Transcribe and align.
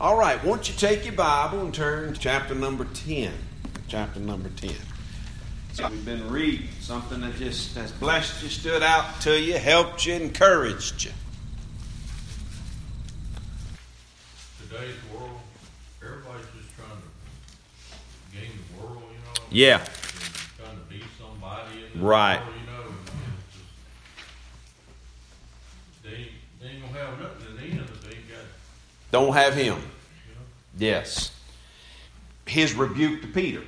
All 0.00 0.16
right, 0.16 0.42
won't 0.44 0.68
you 0.68 0.74
take 0.74 1.04
your 1.04 1.14
Bible 1.14 1.60
and 1.60 1.72
turn 1.72 2.12
to 2.14 2.18
chapter 2.20 2.54
number 2.54 2.84
10? 2.84 3.32
Chapter 3.88 4.20
number 4.20 4.48
10. 4.50 4.72
So 5.72 5.88
we've 5.88 6.04
been 6.04 6.28
reading 6.30 6.68
something 6.80 7.20
that 7.20 7.36
just 7.36 7.74
has 7.76 7.90
blessed 7.92 8.42
you, 8.42 8.48
stood 8.48 8.82
out 8.82 9.20
to 9.22 9.40
you, 9.40 9.54
helped 9.54 10.04
you, 10.06 10.14
encouraged 10.14 11.04
you. 11.04 11.10
Today's 14.62 14.94
world, 15.12 15.30
everybody's 16.02 16.46
just 16.56 16.74
trying 16.76 16.98
to 17.00 18.36
gain 18.38 18.50
the 18.56 18.82
world, 18.82 19.02
you 19.10 19.18
know. 19.18 19.46
Yeah. 19.50 19.78
Trying 20.58 20.76
to 20.76 20.84
be 20.88 21.02
somebody 21.18 21.84
in 21.92 22.00
the 22.00 22.04
Right. 22.06 22.40
world, 22.40 22.54
you 22.60 22.66
know. 22.72 22.82
and 22.88 22.96
it's 23.38 23.56
just- 23.56 23.64
They, 26.02 26.10
ain't- 26.14 26.32
they 26.60 26.66
ain't 26.66 26.82
gonna 26.82 26.98
have 26.98 27.20
nothing 27.20 27.46
in 27.48 27.56
the 27.56 27.62
end 27.62 27.90
if 27.90 28.00
they 28.02 28.16
ain't 28.16 28.28
got, 28.28 28.38
Don't 29.14 29.32
have 29.32 29.54
him. 29.54 29.76
Yes. 30.76 31.30
His 32.46 32.74
rebuke 32.74 33.22
to 33.22 33.28
Peter. 33.28 33.62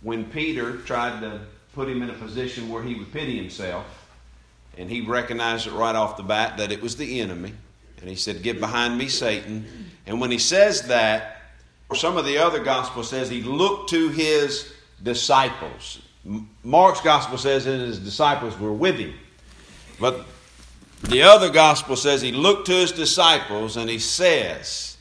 When 0.00 0.24
Peter 0.24 0.78
tried 0.78 1.20
to 1.20 1.42
put 1.74 1.90
him 1.90 2.00
in 2.00 2.08
a 2.08 2.14
position 2.14 2.70
where 2.70 2.82
he 2.82 2.94
would 2.94 3.12
pity 3.12 3.36
himself, 3.36 3.84
and 4.78 4.88
he 4.88 5.02
recognized 5.02 5.66
it 5.66 5.74
right 5.74 5.94
off 5.94 6.16
the 6.16 6.22
bat 6.22 6.56
that 6.56 6.72
it 6.72 6.80
was 6.80 6.96
the 6.96 7.20
enemy, 7.20 7.52
and 8.00 8.08
he 8.08 8.16
said, 8.16 8.42
Get 8.42 8.60
behind 8.60 8.96
me, 8.96 9.08
Satan. 9.08 9.90
And 10.06 10.22
when 10.22 10.30
he 10.30 10.38
says 10.38 10.88
that, 10.88 11.42
some 11.94 12.16
of 12.16 12.24
the 12.24 12.38
other 12.38 12.64
gospel 12.64 13.04
says 13.04 13.28
he 13.28 13.42
looked 13.42 13.90
to 13.90 14.08
his 14.08 14.72
disciples. 15.02 16.00
Mark's 16.64 17.02
gospel 17.02 17.36
says 17.36 17.66
that 17.66 17.78
his 17.78 17.98
disciples 17.98 18.58
were 18.58 18.72
with 18.72 18.96
him. 18.96 19.12
But 20.00 20.24
the 21.02 21.22
other 21.22 21.50
gospel 21.50 21.96
says 21.96 22.20
he 22.20 22.32
looked 22.32 22.66
to 22.66 22.72
his 22.72 22.92
disciples 22.92 23.76
and 23.76 23.88
he 23.88 23.98
says, 23.98 24.96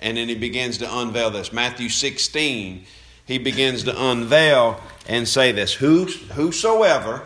and 0.00 0.16
then 0.16 0.28
he 0.28 0.34
begins 0.34 0.78
to 0.78 0.98
unveil 0.98 1.30
this. 1.30 1.52
Matthew 1.52 1.88
16, 1.88 2.84
he 3.26 3.38
begins 3.38 3.84
to 3.84 4.10
unveil 4.10 4.80
and 5.08 5.26
say 5.26 5.52
this 5.52 5.72
Who, 5.72 6.04
Whosoever 6.04 7.22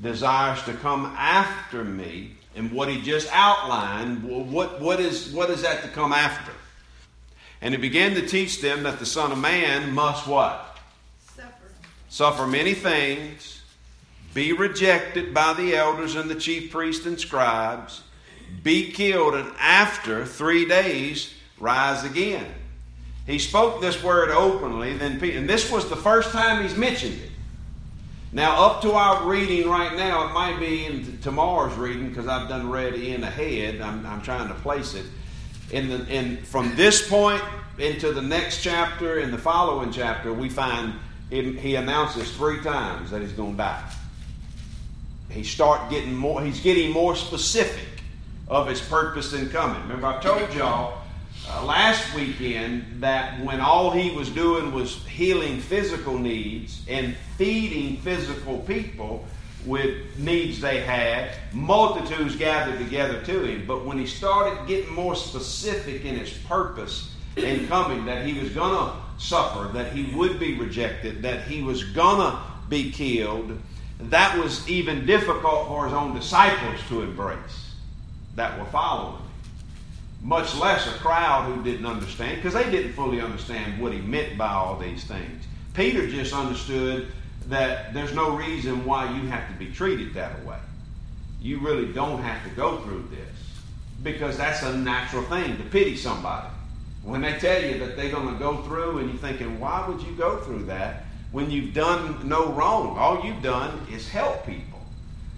desires 0.00 0.62
to 0.64 0.74
come 0.74 1.06
after 1.16 1.84
me, 1.84 2.32
and 2.54 2.72
what 2.72 2.88
he 2.88 3.02
just 3.02 3.28
outlined, 3.32 4.22
what, 4.22 4.80
what, 4.80 5.00
is, 5.00 5.32
what 5.32 5.50
is 5.50 5.62
that 5.62 5.82
to 5.82 5.88
come 5.88 6.12
after? 6.12 6.52
And 7.60 7.74
he 7.74 7.80
began 7.80 8.14
to 8.14 8.26
teach 8.26 8.60
them 8.60 8.82
that 8.84 8.98
the 8.98 9.06
Son 9.06 9.32
of 9.32 9.38
Man 9.38 9.92
must 9.92 10.26
what? 10.26 10.78
Suffer. 11.34 11.52
Suffer 12.08 12.46
many 12.46 12.74
things, 12.74 13.55
be 14.36 14.52
rejected 14.52 15.32
by 15.32 15.54
the 15.54 15.74
elders 15.74 16.14
and 16.14 16.28
the 16.28 16.34
chief 16.34 16.70
priests 16.70 17.06
and 17.06 17.18
scribes, 17.18 18.02
be 18.62 18.92
killed, 18.92 19.34
and 19.34 19.50
after 19.58 20.26
three 20.26 20.68
days 20.68 21.32
rise 21.58 22.04
again. 22.04 22.46
He 23.26 23.38
spoke 23.38 23.80
this 23.80 24.02
word 24.02 24.28
openly, 24.28 24.94
then 24.94 25.24
and 25.24 25.48
this 25.48 25.72
was 25.72 25.88
the 25.88 25.96
first 25.96 26.32
time 26.32 26.62
he's 26.62 26.76
mentioned 26.76 27.18
it. 27.18 27.30
Now, 28.30 28.66
up 28.66 28.82
to 28.82 28.92
our 28.92 29.26
reading 29.26 29.70
right 29.70 29.96
now, 29.96 30.28
it 30.28 30.34
might 30.34 30.60
be 30.60 30.84
in 30.84 31.18
tomorrow's 31.22 31.74
reading 31.78 32.10
because 32.10 32.28
I've 32.28 32.50
done 32.50 32.68
read 32.68 32.92
in 32.92 33.24
ahead. 33.24 33.80
I'm, 33.80 34.04
I'm 34.04 34.20
trying 34.20 34.48
to 34.48 34.54
place 34.56 34.92
it. 34.92 35.06
In 35.70 35.88
the, 35.88 36.06
in, 36.14 36.36
from 36.42 36.76
this 36.76 37.08
point 37.08 37.42
into 37.78 38.12
the 38.12 38.20
next 38.20 38.62
chapter, 38.62 39.18
in 39.18 39.30
the 39.30 39.38
following 39.38 39.90
chapter, 39.92 40.30
we 40.30 40.50
find 40.50 40.92
him, 41.30 41.56
he 41.56 41.76
announces 41.76 42.30
three 42.36 42.60
times 42.60 43.10
that 43.12 43.22
he's 43.22 43.32
going 43.32 43.52
to 43.52 43.56
die. 43.56 43.92
He 45.36 45.44
start 45.44 45.90
getting 45.90 46.16
more. 46.16 46.42
He's 46.42 46.60
getting 46.60 46.90
more 46.90 47.14
specific 47.14 47.84
of 48.48 48.66
his 48.66 48.80
purpose 48.80 49.34
in 49.34 49.50
coming. 49.50 49.80
Remember, 49.82 50.06
I 50.06 50.20
told 50.20 50.52
y'all 50.54 51.02
uh, 51.48 51.64
last 51.64 52.14
weekend 52.14 53.02
that 53.02 53.40
when 53.44 53.60
all 53.60 53.90
he 53.90 54.10
was 54.10 54.30
doing 54.30 54.72
was 54.72 55.04
healing 55.06 55.60
physical 55.60 56.18
needs 56.18 56.82
and 56.88 57.14
feeding 57.36 57.98
physical 57.98 58.58
people 58.60 59.24
with 59.66 60.18
needs 60.18 60.60
they 60.60 60.80
had, 60.80 61.36
multitudes 61.52 62.36
gathered 62.36 62.78
together 62.78 63.20
to 63.22 63.44
him. 63.44 63.66
But 63.66 63.84
when 63.84 63.98
he 63.98 64.06
started 64.06 64.66
getting 64.66 64.94
more 64.94 65.14
specific 65.14 66.04
in 66.04 66.16
his 66.16 66.32
purpose 66.32 67.12
in 67.36 67.66
coming, 67.66 68.06
that 68.06 68.24
he 68.24 68.38
was 68.38 68.50
going 68.50 68.72
to 68.72 68.96
suffer, 69.18 69.70
that 69.72 69.92
he 69.92 70.14
would 70.14 70.38
be 70.38 70.58
rejected, 70.58 71.20
that 71.22 71.46
he 71.46 71.62
was 71.62 71.84
going 71.84 72.20
to 72.20 72.38
be 72.68 72.90
killed, 72.90 73.60
that 73.98 74.38
was 74.38 74.68
even 74.68 75.06
difficult 75.06 75.68
for 75.68 75.84
his 75.84 75.94
own 75.94 76.14
disciples 76.14 76.80
to 76.88 77.02
embrace 77.02 77.74
that 78.34 78.58
were 78.58 78.66
following 78.66 79.16
him 79.16 79.26
much 80.22 80.56
less 80.56 80.86
a 80.88 80.98
crowd 80.98 81.44
who 81.44 81.62
didn't 81.62 81.86
understand, 81.86 82.36
because 82.36 82.54
they 82.54 82.68
didn't 82.70 82.92
fully 82.94 83.20
understand 83.20 83.80
what 83.80 83.92
he 83.92 84.00
meant 84.00 84.36
by 84.36 84.48
all 84.48 84.76
these 84.76 85.04
things. 85.04 85.44
Peter 85.74 86.08
just 86.08 86.32
understood 86.34 87.12
that 87.46 87.94
there's 87.94 88.12
no 88.12 88.36
reason 88.36 88.84
why 88.84 89.04
you 89.16 89.28
have 89.28 89.46
to 89.48 89.54
be 89.54 89.70
treated 89.70 90.14
that 90.14 90.44
way. 90.44 90.58
You 91.40 91.60
really 91.60 91.92
don't 91.92 92.20
have 92.22 92.42
to 92.44 92.50
go 92.56 92.78
through 92.78 93.08
this, 93.10 93.60
because 94.02 94.36
that's 94.36 94.62
a 94.62 94.76
natural 94.76 95.22
thing 95.24 95.56
to 95.58 95.62
pity 95.64 95.96
somebody. 95.96 96.48
When 97.04 97.20
they 97.20 97.38
tell 97.38 97.62
you 97.62 97.78
that 97.78 97.96
they're 97.96 98.10
going 98.10 98.32
to 98.32 98.38
go 98.38 98.62
through, 98.62 98.98
and 98.98 99.10
you're 99.10 99.18
thinking, 99.18 99.60
why 99.60 99.86
would 99.86 100.02
you 100.02 100.12
go 100.14 100.38
through 100.38 100.64
that 100.64 101.05
when 101.36 101.50
you've 101.50 101.74
done 101.74 102.26
no 102.26 102.50
wrong? 102.52 102.96
All 102.96 103.22
you've 103.22 103.42
done 103.42 103.86
is 103.92 104.08
help 104.08 104.46
people. 104.46 104.80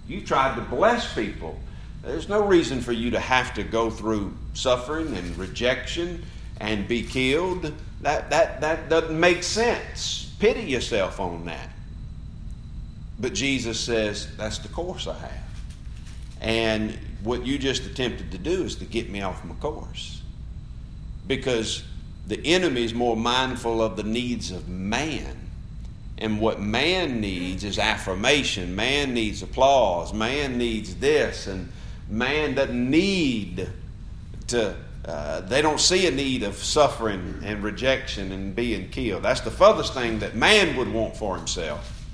You 0.06 0.20
tried 0.20 0.54
to 0.54 0.60
bless 0.60 1.12
people. 1.12 1.59
There's 2.04 2.28
no 2.28 2.47
reason 2.47 2.81
for 2.81 2.92
you 2.92 3.10
to 3.10 3.19
have 3.19 3.53
to 3.54 3.64
go 3.64 3.91
through 3.91 4.32
suffering 4.54 5.16
and 5.16 5.36
rejection 5.36 6.25
and 6.60 6.86
be 6.86 7.03
killed. 7.03 7.75
That, 8.03 8.31
that, 8.31 8.60
that 8.60 8.88
doesn't 8.88 9.19
make 9.19 9.42
sense. 9.42 10.32
Pity 10.38 10.62
yourself 10.62 11.19
on 11.19 11.47
that. 11.47 11.69
But 13.19 13.34
Jesus 13.34 13.80
says, 13.80 14.28
that's 14.36 14.59
the 14.59 14.69
course 14.69 15.09
I 15.09 15.19
have. 15.19 15.32
And 16.41 16.97
what 17.25 17.44
you 17.44 17.59
just 17.59 17.84
attempted 17.86 18.30
to 18.30 18.38
do 18.38 18.62
is 18.62 18.76
to 18.76 18.84
get 18.84 19.10
me 19.10 19.22
off 19.22 19.44
my 19.44 19.56
course. 19.56 20.22
Because 21.26 21.82
the 22.28 22.41
enemy 22.47 22.84
is 22.84 22.94
more 22.94 23.16
mindful 23.16 23.82
of 23.82 23.97
the 23.97 24.04
needs 24.04 24.53
of 24.53 24.69
man. 24.69 25.47
And 26.19 26.41
what 26.41 26.61
man 26.61 27.21
needs 27.21 27.62
is 27.62 27.79
affirmation. 27.79 28.75
Man 28.75 29.15
needs 29.15 29.43
applause. 29.43 30.12
Man 30.12 30.59
needs 30.59 30.97
this. 30.97 31.47
And 31.47 31.71
man 32.09 32.55
doesn't 32.55 32.91
need 32.91 33.69
to, 34.49 34.77
uh, 35.05 35.41
they 35.43 35.62
don't 35.62 35.78
see 35.78 36.09
a 36.09 36.11
need 36.11 36.43
of 36.43 36.57
suffering 36.57 37.41
and 37.45 37.62
rejection 37.62 38.33
and 38.33 38.55
being 38.55 38.89
killed. 38.91 39.23
That's 39.23 39.43
the 39.43 39.53
furthest 39.53 39.95
thing 39.95 40.19
that 40.19 40.34
man 40.34 40.77
would 40.77 40.93
want 40.93 41.17
for 41.17 41.37
himself. 41.37 42.05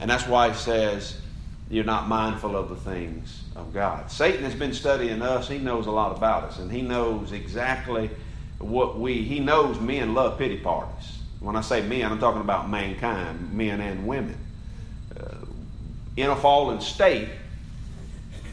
And 0.00 0.10
that's 0.10 0.26
why 0.26 0.48
he 0.48 0.56
says, 0.56 1.20
you're 1.68 1.84
not 1.84 2.08
mindful 2.08 2.56
of 2.56 2.70
the 2.70 2.76
things 2.76 3.42
of 3.54 3.74
God. 3.74 4.10
Satan 4.10 4.42
has 4.44 4.54
been 4.54 4.72
studying 4.72 5.20
us. 5.20 5.48
He 5.48 5.58
knows 5.58 5.86
a 5.86 5.90
lot 5.90 6.16
about 6.16 6.44
us. 6.44 6.58
And 6.58 6.72
he 6.72 6.80
knows 6.80 7.32
exactly 7.32 8.10
what 8.58 8.98
we, 8.98 9.22
he 9.22 9.38
knows 9.38 9.78
men 9.78 10.14
love 10.14 10.38
pity 10.38 10.56
parties. 10.56 11.19
When 11.40 11.56
I 11.56 11.62
say 11.62 11.80
men, 11.80 12.10
I'm 12.12 12.18
talking 12.18 12.42
about 12.42 12.68
mankind, 12.68 13.52
men 13.52 13.80
and 13.80 14.06
women. 14.06 14.36
Uh, 15.18 15.36
in 16.16 16.28
a 16.28 16.36
fallen 16.36 16.80
state, 16.80 17.28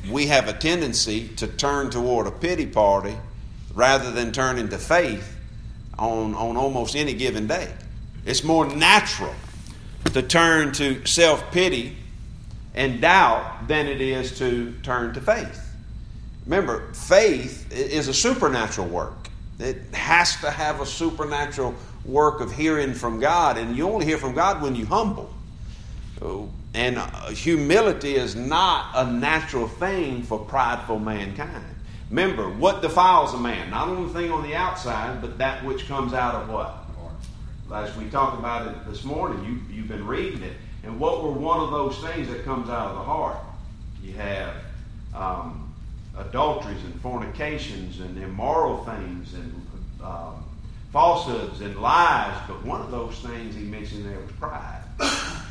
we 0.09 0.27
have 0.27 0.47
a 0.47 0.53
tendency 0.53 1.27
to 1.35 1.47
turn 1.47 1.89
toward 1.89 2.27
a 2.27 2.31
pity 2.31 2.65
party 2.65 3.15
rather 3.73 4.11
than 4.11 4.31
turning 4.31 4.69
to 4.69 4.77
faith 4.77 5.35
on, 5.99 6.33
on 6.33 6.55
almost 6.55 6.95
any 6.95 7.13
given 7.13 7.45
day. 7.45 7.71
It's 8.25 8.43
more 8.43 8.65
natural 8.65 9.33
to 10.13 10.21
turn 10.21 10.71
to 10.73 11.05
self 11.05 11.51
pity 11.51 11.97
and 12.73 13.01
doubt 13.01 13.67
than 13.67 13.87
it 13.87 13.99
is 13.99 14.37
to 14.37 14.73
turn 14.83 15.13
to 15.13 15.21
faith. 15.21 15.63
Remember, 16.45 16.93
faith 16.93 17.69
is 17.71 18.07
a 18.07 18.13
supernatural 18.13 18.87
work. 18.87 19.29
It 19.59 19.81
has 19.93 20.39
to 20.41 20.51
have 20.51 20.79
a 20.79 20.85
supernatural 20.85 21.75
work 22.07 22.39
of 22.39 22.51
hearing 22.51 22.93
from 22.93 23.19
God, 23.19 23.57
and 23.57 23.75
you 23.75 23.87
only 23.87 24.05
hear 24.05 24.17
from 24.17 24.33
God 24.33 24.61
when 24.61 24.75
you 24.75 24.85
humble. 24.85 25.31
And 26.73 26.97
humility 27.29 28.15
is 28.15 28.35
not 28.35 28.91
a 28.95 29.11
natural 29.11 29.67
thing 29.67 30.23
for 30.23 30.39
prideful 30.39 30.99
mankind. 30.99 31.65
Remember, 32.09 32.49
what 32.49 32.81
defiles 32.81 33.33
a 33.33 33.39
man? 33.39 33.69
Not 33.69 33.89
only 33.89 34.07
the 34.07 34.19
thing 34.19 34.31
on 34.31 34.43
the 34.43 34.55
outside, 34.55 35.21
but 35.21 35.37
that 35.39 35.65
which 35.65 35.87
comes 35.87 36.13
out 36.13 36.35
of 36.35 36.49
what? 36.49 36.85
As 37.73 37.95
we 37.97 38.09
talked 38.09 38.39
about 38.39 38.67
it 38.67 38.89
this 38.89 39.03
morning, 39.03 39.43
you, 39.43 39.75
you've 39.75 39.89
been 39.89 40.07
reading 40.07 40.41
it. 40.41 40.53
And 40.83 40.99
what 40.99 41.21
were 41.21 41.31
one 41.31 41.59
of 41.59 41.71
those 41.71 41.97
things 41.99 42.29
that 42.29 42.45
comes 42.45 42.69
out 42.69 42.91
of 42.91 42.95
the 42.95 43.03
heart? 43.03 43.37
You 44.01 44.13
have 44.13 44.53
um, 45.13 45.73
adulteries 46.17 46.81
and 46.85 47.01
fornications 47.01 47.99
and 47.99 48.17
immoral 48.23 48.85
things 48.85 49.33
and 49.33 49.67
um, 50.01 50.45
falsehoods 50.97 51.61
and 51.61 51.79
lies. 51.79 52.35
But 52.47 52.65
one 52.65 52.81
of 52.81 52.89
those 52.89 53.13
things 53.19 53.53
he 53.53 53.61
mentioned 53.61 54.03
there 54.03 54.19
was 54.19 54.31
pride. 54.39 54.81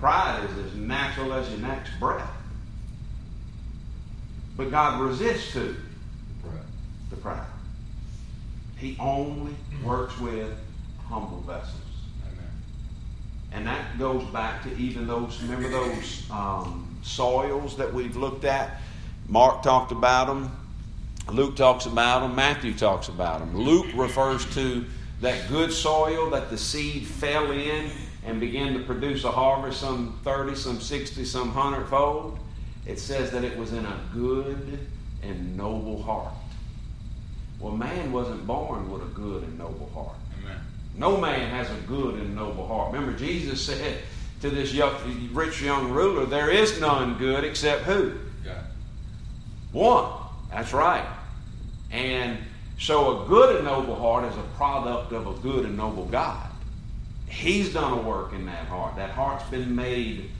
Pride 0.00 0.46
is 0.50 0.66
as 0.66 0.74
natural 0.74 1.32
as 1.32 1.48
your 1.48 1.60
next 1.60 1.90
breath. 1.98 2.30
But 4.56 4.70
God 4.70 5.00
resists 5.00 5.54
to. 5.54 5.74
Right. 6.44 6.60
the 7.08 7.16
pride. 7.16 7.46
He 8.76 8.98
only 9.00 9.54
works 9.82 10.16
with 10.20 10.52
humble 11.08 11.40
vessels. 11.40 11.72
Amen. 12.30 12.50
And 13.52 13.66
that 13.66 13.98
goes 13.98 14.24
back 14.26 14.62
to 14.64 14.76
even 14.76 15.06
those, 15.06 15.42
remember 15.42 15.70
those 15.70 16.30
um, 16.30 16.98
soils 17.02 17.78
that 17.78 17.92
we've 17.92 18.14
looked 18.14 18.44
at? 18.44 18.82
Mark 19.26 19.62
talked 19.62 19.90
about 19.90 20.26
them. 20.26 20.52
Luke 21.30 21.56
talks 21.56 21.86
about 21.86 22.20
them. 22.20 22.34
Matthew 22.34 22.74
talks 22.74 23.08
about 23.08 23.40
them. 23.40 23.56
Luke 23.56 23.86
refers 23.94 24.44
to 24.54 24.84
that 25.20 25.48
good 25.48 25.72
soil 25.72 26.30
that 26.30 26.50
the 26.50 26.58
seed 26.58 27.06
fell 27.06 27.50
in 27.50 27.90
and 28.24 28.40
began 28.40 28.72
to 28.74 28.80
produce 28.80 29.24
a 29.24 29.30
harvest, 29.30 29.80
some 29.80 30.18
30, 30.24 30.54
some 30.54 30.80
60, 30.80 31.24
some 31.24 31.54
100 31.54 31.86
fold. 31.88 32.38
It 32.86 32.98
says 32.98 33.30
that 33.32 33.44
it 33.44 33.56
was 33.58 33.72
in 33.72 33.84
a 33.84 34.00
good 34.12 34.78
and 35.22 35.56
noble 35.56 36.02
heart. 36.02 36.32
Well, 37.58 37.76
man 37.76 38.12
wasn't 38.12 38.46
born 38.46 38.90
with 38.90 39.02
a 39.02 39.06
good 39.06 39.42
and 39.42 39.58
noble 39.58 39.90
heart. 39.92 40.16
Amen. 40.40 40.60
No 40.96 41.16
man 41.16 41.50
has 41.50 41.70
a 41.70 41.80
good 41.86 42.14
and 42.14 42.34
noble 42.34 42.66
heart. 42.66 42.92
Remember, 42.92 43.16
Jesus 43.18 43.64
said 43.64 43.98
to 44.40 44.50
this 44.50 44.72
young, 44.72 44.94
rich 45.32 45.60
young 45.60 45.90
ruler, 45.90 46.24
There 46.24 46.50
is 46.50 46.80
none 46.80 47.18
good 47.18 47.44
except 47.44 47.82
who? 47.82 48.12
God. 48.44 48.64
One. 49.72 50.12
That's 50.50 50.72
right. 50.72 51.06
And 51.90 52.38
so 52.78 53.22
a 53.22 53.28
good 53.28 53.56
and 53.56 53.64
noble 53.64 53.96
heart 53.96 54.30
is 54.30 54.36
a 54.36 54.42
product 54.56 55.12
of 55.12 55.26
a 55.26 55.40
good 55.40 55.64
and 55.64 55.76
noble 55.76 56.04
God. 56.06 56.48
He's 57.28 57.72
done 57.72 57.92
a 57.92 58.00
work 58.00 58.32
in 58.32 58.46
that 58.46 58.66
heart. 58.68 58.96
That 58.96 59.10
heart's 59.10 59.48
been 59.50 59.74
made 59.74 60.30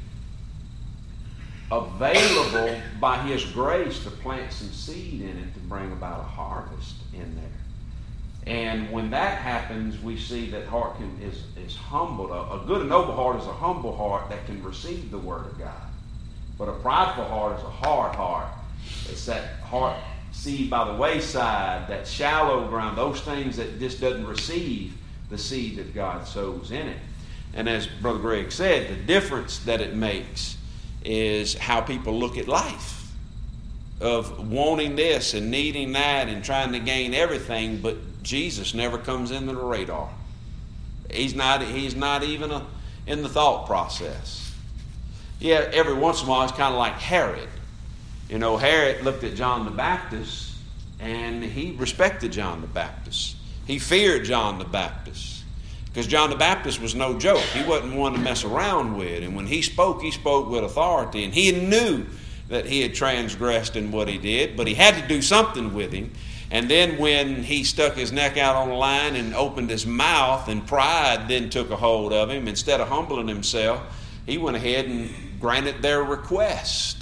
available 1.71 2.81
by 3.01 3.19
His 3.19 3.45
grace 3.45 4.03
to 4.05 4.11
plant 4.11 4.53
some 4.53 4.69
seed 4.69 5.21
in 5.21 5.37
it 5.37 5.55
to 5.55 5.61
bring 5.61 5.93
about 5.93 6.21
a 6.21 6.25
harvest 6.25 6.95
in 7.13 7.35
there. 7.35 7.45
And 8.47 8.91
when 8.91 9.11
that 9.11 9.39
happens, 9.39 10.01
we 10.03 10.17
see 10.17 10.49
that 10.51 10.67
heart 10.67 10.97
can, 10.97 11.21
is, 11.21 11.43
is 11.63 11.77
humbled. 11.77 12.31
A, 12.31 12.63
a 12.63 12.65
good 12.67 12.81
and 12.81 12.89
noble 12.89 13.15
heart 13.15 13.39
is 13.39 13.47
a 13.47 13.53
humble 13.53 13.95
heart 13.95 14.31
that 14.31 14.47
can 14.47 14.63
receive 14.63 15.11
the 15.11 15.19
Word 15.19 15.47
of 15.47 15.59
God. 15.59 15.75
But 16.57 16.69
a 16.69 16.73
prideful 16.73 17.25
heart 17.25 17.59
is 17.59 17.65
a 17.65 17.71
hard 17.71 18.15
heart. 18.15 18.49
It's 19.11 19.27
that 19.27 19.61
heart 19.61 19.97
seed 20.33 20.71
by 20.71 20.91
the 20.91 20.95
wayside, 20.95 21.89
that 21.89 22.07
shallow 22.07 22.69
ground, 22.69 22.97
those 22.97 23.21
things 23.21 23.57
that 23.57 23.79
just 23.79 24.01
doesn't 24.01 24.27
receive 24.27 24.95
the 25.31 25.39
seed 25.39 25.77
that 25.77 25.95
God 25.95 26.27
sows 26.27 26.71
in 26.71 26.89
it. 26.89 26.99
And 27.55 27.69
as 27.69 27.87
Brother 27.87 28.19
Greg 28.19 28.53
said, 28.53 28.89
the 28.89 29.03
difference 29.03 29.59
that 29.61 29.81
it 29.81 29.95
makes 29.95 30.57
is 31.05 31.55
how 31.55 31.81
people 31.81 32.19
look 32.19 32.37
at 32.37 32.49
life 32.49 33.11
of 34.01 34.51
wanting 34.51 34.97
this 34.97 35.35
and 35.35 35.51
needing 35.51 35.93
that 35.93 36.29
and 36.29 36.45
trying 36.45 36.73
to 36.73 36.79
gain 36.79 37.15
everything, 37.15 37.79
but 37.81 37.97
Jesus 38.23 38.75
never 38.75 38.99
comes 38.99 39.31
into 39.31 39.55
the 39.55 39.63
radar. 39.63 40.11
He's 41.11 41.35
not, 41.35 41.63
he's 41.63 41.97
not 41.97 42.23
even 42.23 42.51
a, 42.51 42.67
in 43.07 43.23
the 43.23 43.29
thought 43.29 43.67
process. 43.67 44.55
Yeah, 45.41 45.69
every 45.73 45.95
once 45.95 46.21
in 46.21 46.29
a 46.29 46.31
while, 46.31 46.43
it's 46.43 46.53
kind 46.53 46.75
of 46.75 46.79
like 46.79 46.95
Herod. 46.95 47.49
You 48.29 48.39
know, 48.39 48.57
Herod 48.57 49.05
looked 49.05 49.25
at 49.25 49.35
John 49.35 49.65
the 49.65 49.71
Baptist 49.71 50.55
and 51.01 51.43
he 51.43 51.73
respected 51.73 52.33
John 52.33 52.61
the 52.61 52.67
Baptist. 52.67 53.37
He 53.67 53.79
feared 53.79 54.25
John 54.25 54.59
the 54.59 54.65
Baptist 54.65 55.45
because 55.87 56.07
John 56.07 56.31
the 56.31 56.37
Baptist 56.37 56.81
was 56.81 56.95
no 56.95 57.19
joke. 57.19 57.41
He 57.41 57.65
wasn't 57.65 57.95
one 57.95 58.13
to 58.13 58.19
mess 58.19 58.45
around 58.45 58.97
with. 58.97 59.23
And 59.23 59.35
when 59.35 59.47
he 59.47 59.63
spoke, 59.63 60.03
he 60.03 60.11
spoke 60.11 60.49
with 60.49 60.65
authority. 60.65 61.25
And 61.25 61.33
he 61.33 61.53
knew 61.53 62.07
that 62.49 62.67
he 62.67 62.83
had 62.83 62.95
transgressed 62.95 63.77
in 63.77 63.91
what 63.91 64.09
he 64.09 64.19
did, 64.19 64.57
but 64.57 64.67
he 64.67 64.75
had 64.75 64.95
to 64.95 65.07
do 65.09 65.23
something 65.23 65.75
with 65.75 65.93
him. 65.93 66.13
And 66.51 66.71
then 66.71 66.99
when 66.99 67.43
he 67.43 67.65
stuck 67.65 67.95
his 67.95 68.11
neck 68.11 68.39
out 68.39 68.57
on 68.57 68.69
the 68.69 68.75
line 68.75 69.17
and 69.17 69.35
opened 69.35 69.69
his 69.69 69.87
mouth, 69.87 70.49
and 70.49 70.67
pride 70.67 71.29
then 71.29 71.51
took 71.51 71.71
a 71.71 71.77
hold 71.77 72.13
of 72.13 72.31
him, 72.31 72.49
instead 72.49 72.81
of 72.81 72.89
humbling 72.89 73.29
himself, 73.29 73.83
he 74.25 74.39
went 74.39 74.57
ahead 74.57 74.87
and 74.87 75.11
granted 75.41 75.83
their 75.83 76.03
request. 76.03 76.98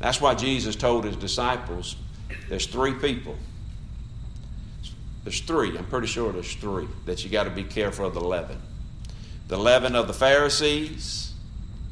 That's 0.00 0.20
why 0.20 0.34
Jesus 0.34 0.74
told 0.74 1.04
his 1.04 1.16
disciples 1.16 1.94
there's 2.48 2.66
three 2.66 2.94
people. 2.94 3.36
There's 5.22 5.40
three. 5.40 5.76
I'm 5.76 5.86
pretty 5.86 6.08
sure 6.08 6.32
there's 6.32 6.54
three 6.54 6.88
that 7.04 7.22
you 7.22 7.30
got 7.30 7.44
to 7.44 7.50
be 7.50 7.62
careful 7.62 8.06
of 8.06 8.14
the 8.14 8.20
leaven. 8.20 8.60
The 9.48 9.58
leaven 9.58 9.94
of 9.94 10.08
the 10.08 10.14
Pharisees, 10.14 11.32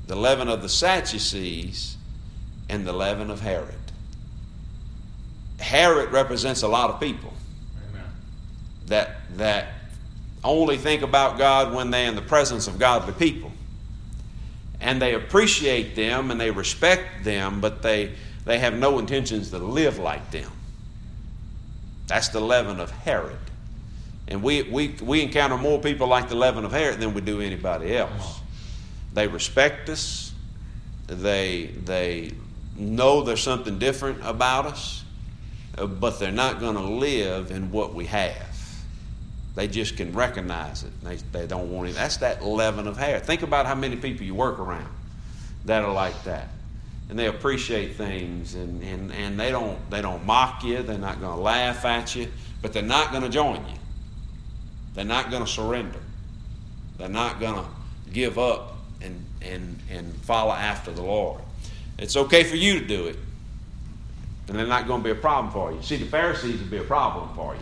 the 0.07 0.17
leaven 0.17 0.49
of 0.49 0.63
the 0.63 0.69
Sadducees, 0.69 1.97
and 2.69 2.87
the 2.87 2.93
leaven 2.93 3.31
of 3.31 3.41
Herod. 3.41 3.75
Herod 5.61 6.11
represents 6.13 6.63
a 6.63 6.69
lot 6.69 6.91
of 6.91 7.01
people 7.01 7.33
Amen. 7.91 8.07
that 8.87 9.17
that 9.37 9.69
only 10.45 10.77
think 10.77 11.03
about 11.03 11.37
God 11.37 11.75
when 11.75 11.91
they're 11.91 12.09
in 12.09 12.15
the 12.15 12.23
presence 12.23 12.69
of 12.69 12.79
godly 12.79 13.13
people. 13.15 13.48
And 14.81 15.03
they 15.03 15.15
appreciate 15.15 15.97
them 15.97 16.31
and 16.31 16.41
they 16.41 16.51
respect 16.51 17.25
them, 17.25 17.61
but 17.61 17.83
they, 17.83 18.13
they 18.45 18.59
have 18.59 18.75
no 18.75 18.99
intentions 18.99 19.51
to 19.51 19.59
live 19.59 19.99
like 19.99 20.31
them. 20.31 20.51
That's 22.07 22.29
the 22.29 22.41
leaven 22.41 22.81
of 22.81 22.91
Herod. 22.91 23.37
And 24.29 24.43
we, 24.43 24.63
we, 24.63 24.89
we 25.03 25.23
encounter 25.23 25.57
more 25.57 25.81
people 25.81 26.07
like 26.07 26.29
the 26.29 26.35
leaven 26.35 26.65
of 26.65 26.73
Herod 26.73 27.01
than 27.01 27.15
we 27.15 27.21
do 27.21 27.41
anybody 27.41 27.97
else. 27.97 28.41
They 29.15 29.27
respect 29.27 29.89
us. 29.89 30.33
They, 31.07 31.67
they 31.85 32.33
know 32.77 33.23
there's 33.23 33.43
something 33.43 33.79
different 33.79 34.21
about 34.23 34.67
us, 34.67 35.05
but 35.77 36.19
they're 36.19 36.31
not 36.31 36.61
going 36.61 36.77
to 36.77 36.83
live 36.83 37.51
in 37.51 37.73
what 37.73 37.95
we 37.95 38.07
have. 38.07 38.48
They 39.59 39.67
just 39.67 39.97
can 39.97 40.13
recognize 40.13 40.85
it. 40.85 40.93
They, 41.03 41.17
they 41.33 41.49
don't 41.49 41.73
want 41.73 41.89
it. 41.89 41.97
That's 41.97 42.19
that 42.19 42.45
leaven 42.45 42.87
of 42.87 42.97
hair. 42.97 43.19
Think 43.19 43.43
about 43.43 43.67
how 43.67 43.75
many 43.75 43.97
people 43.97 44.25
you 44.25 44.37
work 44.37 44.61
around 44.61 44.87
that 45.65 45.83
are 45.83 45.93
like 45.93 46.23
that. 46.23 46.47
And 47.11 47.19
they 47.19 47.27
appreciate 47.27 47.97
things 47.97 48.55
and, 48.55 48.85
and, 48.85 49.11
and 49.11 49.41
they 49.41 49.51
don't 49.51 49.77
they 49.91 50.01
don't 50.01 50.25
mock 50.25 50.63
you, 50.63 50.85
they're 50.85 50.97
not 50.97 51.21
gonna 51.21 51.41
laugh 51.41 51.85
at 51.85 52.15
you, 52.15 52.29
but 52.63 52.73
they're 52.73 52.85
not 52.85 53.11
gonna 53.11 53.29
join 53.29 53.57
you. 53.67 53.75
They're 54.95 55.05
not 55.05 55.29
gonna 55.29 55.45
surrender. 55.45 55.99
They're 56.97 57.09
not 57.09 57.41
gonna 57.41 57.67
give 58.13 58.39
up 58.39 58.77
and, 59.03 59.25
and, 59.43 59.77
and 59.91 60.15
follow 60.19 60.53
after 60.53 60.93
the 60.93 61.03
Lord. 61.03 61.41
It's 61.99 62.17
okay 62.17 62.45
for 62.45 62.55
you 62.55 62.79
to 62.79 62.87
do 62.87 63.09
it, 63.09 63.17
and 64.47 64.57
they're 64.57 64.69
not 64.69 64.87
going 64.87 65.01
to 65.01 65.05
be 65.05 65.11
a 65.11 65.21
problem 65.21 65.53
for 65.53 65.73
you. 65.73 65.83
See, 65.83 65.97
the 65.97 66.07
Pharisees 66.07 66.61
would 66.61 66.71
be 66.71 66.79
a 66.79 66.85
problem 66.85 67.35
for 67.35 67.57
you. 67.57 67.61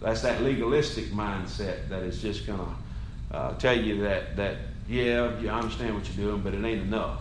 That's 0.00 0.22
that 0.22 0.42
legalistic 0.42 1.06
mindset 1.06 1.88
that 1.88 2.02
is 2.02 2.22
just 2.22 2.46
going 2.46 2.60
to 2.60 3.36
uh, 3.36 3.54
tell 3.58 3.76
you 3.76 4.02
that, 4.02 4.36
that, 4.36 4.56
yeah, 4.88 5.38
you 5.40 5.50
understand 5.50 5.94
what 5.94 6.08
you're 6.08 6.30
doing, 6.30 6.42
but 6.42 6.54
it 6.54 6.64
ain't 6.64 6.82
enough. 6.82 7.20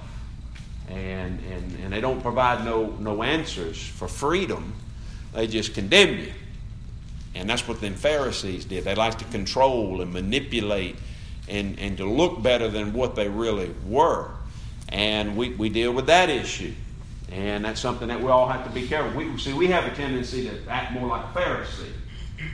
And, 0.89 1.39
and, 1.51 1.79
and 1.83 1.91
they 1.91 1.99
don't 1.99 2.21
provide 2.21 2.63
no, 2.63 2.91
no 2.99 3.23
answers 3.23 3.81
for 3.81 4.07
freedom, 4.07 4.73
they 5.33 5.47
just 5.47 5.73
condemn 5.73 6.19
you. 6.19 6.31
And 7.35 7.49
that's 7.49 7.67
what 7.67 7.81
the 7.81 7.91
Pharisees 7.91 8.65
did. 8.65 8.83
They 8.83 8.95
like 8.95 9.17
to 9.19 9.25
control 9.25 10.01
and 10.01 10.11
manipulate 10.11 10.95
and, 11.47 11.77
and 11.79 11.97
to 11.97 12.05
look 12.05 12.41
better 12.41 12.67
than 12.67 12.93
what 12.93 13.15
they 13.15 13.27
really 13.27 13.73
were. 13.85 14.31
And 14.89 15.35
we, 15.35 15.49
we 15.49 15.69
deal 15.69 15.91
with 15.91 16.07
that 16.07 16.29
issue. 16.29 16.73
And 17.31 17.65
that's 17.65 17.81
something 17.81 18.07
that 18.07 18.21
we 18.21 18.29
all 18.29 18.47
have 18.47 18.63
to 18.63 18.71
be 18.71 18.87
careful. 18.87 19.15
We, 19.17 19.37
see, 19.37 19.53
we 19.53 19.67
have 19.67 19.85
a 19.85 19.93
tendency 19.93 20.49
to 20.49 20.69
act 20.69 20.93
more 20.93 21.07
like 21.07 21.25
a 21.25 21.39
Pharisee 21.39 21.91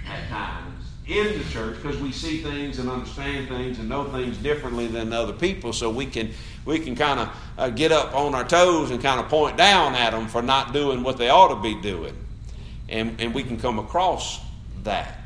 at 0.07 0.29
times 0.29 0.85
in 1.07 1.37
the 1.37 1.43
church 1.45 1.75
because 1.81 1.99
we 1.99 2.11
see 2.11 2.41
things 2.41 2.79
and 2.79 2.89
understand 2.89 3.49
things 3.49 3.79
and 3.79 3.89
know 3.89 4.05
things 4.05 4.37
differently 4.37 4.87
than 4.87 5.11
other 5.11 5.33
people. 5.33 5.73
So 5.73 5.89
we 5.89 6.05
can 6.05 6.31
we 6.65 6.79
can 6.79 6.95
kind 6.95 7.19
of 7.19 7.29
uh, 7.57 7.69
get 7.69 7.91
up 7.91 8.15
on 8.15 8.33
our 8.33 8.47
toes 8.47 8.91
and 8.91 9.01
kind 9.01 9.19
of 9.19 9.27
point 9.27 9.57
down 9.57 9.95
at 9.95 10.11
them 10.11 10.27
for 10.27 10.41
not 10.41 10.73
doing 10.73 11.03
what 11.03 11.17
they 11.17 11.29
ought 11.29 11.49
to 11.49 11.61
be 11.61 11.79
doing, 11.81 12.15
and 12.89 13.19
and 13.19 13.33
we 13.33 13.43
can 13.43 13.59
come 13.59 13.79
across 13.79 14.39
that. 14.83 15.19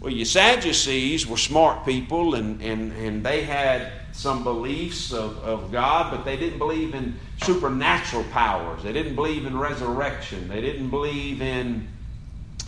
Well, 0.00 0.12
your 0.12 0.24
Sadducees 0.24 1.26
were 1.26 1.36
smart 1.36 1.84
people, 1.84 2.34
and 2.34 2.60
and 2.60 2.92
and 2.92 3.24
they 3.24 3.44
had 3.44 3.92
some 4.12 4.42
beliefs 4.42 5.12
of, 5.12 5.38
of 5.44 5.70
God, 5.70 6.10
but 6.10 6.24
they 6.24 6.36
didn't 6.36 6.58
believe 6.58 6.94
in 6.94 7.14
supernatural 7.42 8.24
powers. 8.24 8.82
They 8.82 8.92
didn't 8.92 9.14
believe 9.14 9.46
in 9.46 9.56
resurrection. 9.56 10.48
They 10.48 10.60
didn't 10.60 10.90
believe 10.90 11.40
in 11.40 11.86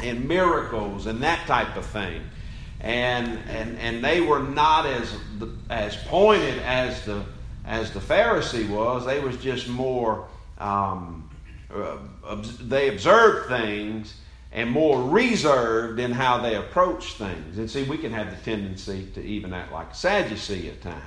in 0.01 0.27
miracles 0.27 1.07
and 1.07 1.23
that 1.23 1.47
type 1.47 1.77
of 1.77 1.87
thing. 1.87 2.23
And 2.81 3.39
and 3.49 3.79
and 3.79 4.03
they 4.03 4.21
were 4.21 4.43
not 4.43 4.87
as 4.87 5.15
as 5.71 5.97
pointed 5.97 6.59
as 6.61 7.05
the 7.05 7.25
as 7.65 7.93
the 7.93 8.01
Pharisee 8.01 8.69
was. 8.69 9.07
They 9.07 9.21
was 9.21 9.37
just 9.37 9.69
more. 9.69 10.27
Um, 10.59 11.29
uh, 11.73 11.97
they 12.61 12.89
observed 12.91 13.49
things 13.49 14.15
and 14.53 14.71
more 14.71 15.03
reserved 15.09 15.99
in 15.99 16.13
how 16.13 16.39
they 16.39 16.57
approach 16.57 17.15
things. 17.15 17.59
And 17.59 17.71
see, 17.71 17.85
we 17.85 17.97
can 17.97 18.13
have 18.13 18.31
the 18.31 18.37
tendency 18.45 19.09
to 19.15 19.23
even 19.23 19.55
act 19.55 19.73
like 19.73 19.91
a 19.91 19.95
Sadducee 19.95 20.69
at 20.69 20.83
times. 20.83 21.03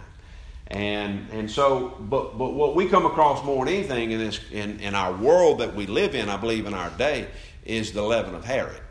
And, 0.67 1.29
and 1.29 1.49
so, 1.49 1.95
but, 1.99 2.39
but 2.39 2.53
what 2.53 2.75
we 2.75 2.87
come 2.87 3.05
across 3.05 3.45
more 3.45 3.65
than 3.65 3.75
anything 3.75 4.11
in, 4.11 4.19
this, 4.19 4.39
in, 4.51 4.79
in 4.79 4.95
our 4.95 5.13
world 5.13 5.59
that 5.59 5.75
we 5.75 5.85
live 5.85 6.15
in, 6.15 6.27
I 6.27 6.37
believe 6.37 6.65
in 6.65 6.73
our 6.73 6.89
day, 6.91 7.27
is 7.65 7.91
the 7.91 8.01
leaven 8.01 8.35
of 8.35 8.45
Herod. 8.45 8.81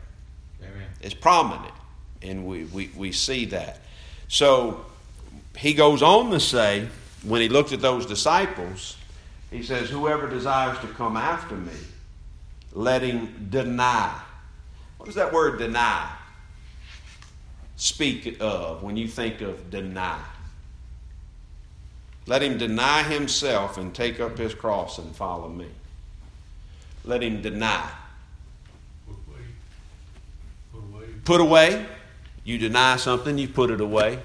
Amen. 0.61 0.87
It's 1.01 1.13
prominent, 1.13 1.73
and 2.21 2.45
we, 2.45 2.65
we, 2.65 2.89
we 2.95 3.11
see 3.11 3.45
that. 3.45 3.79
So 4.27 4.85
he 5.57 5.73
goes 5.73 6.01
on 6.01 6.31
to 6.31 6.39
say, 6.39 6.87
when 7.23 7.41
he 7.41 7.49
looked 7.49 7.71
at 7.71 7.81
those 7.81 8.05
disciples, 8.05 8.97
he 9.51 9.63
says, 9.63 9.89
Whoever 9.89 10.29
desires 10.29 10.77
to 10.79 10.87
come 10.87 11.17
after 11.17 11.55
me, 11.55 11.73
let 12.73 13.01
him 13.01 13.47
deny. 13.49 14.13
What 14.97 15.05
does 15.05 15.15
that 15.15 15.31
word 15.31 15.57
deny 15.59 16.11
speak 17.77 18.37
of 18.39 18.83
when 18.83 18.97
you 18.97 19.07
think 19.07 19.41
of 19.41 19.69
deny? 19.69 20.19
Let 22.27 22.41
him 22.41 22.57
deny 22.57 23.03
himself 23.03 23.77
and 23.77 23.93
take 23.93 24.19
up 24.19 24.37
his 24.37 24.53
cross 24.53 24.97
and 24.97 25.15
follow 25.15 25.47
me. 25.47 25.67
Let 27.03 27.21
him 27.21 27.41
deny. 27.41 27.87
Put 29.07 29.15
away. 30.81 31.05
Put 31.25 31.41
away. 31.41 31.85
You 32.43 32.57
deny 32.57 32.95
something, 32.95 33.37
you 33.37 33.47
put 33.47 33.71
it 33.71 33.81
away. 33.81 34.19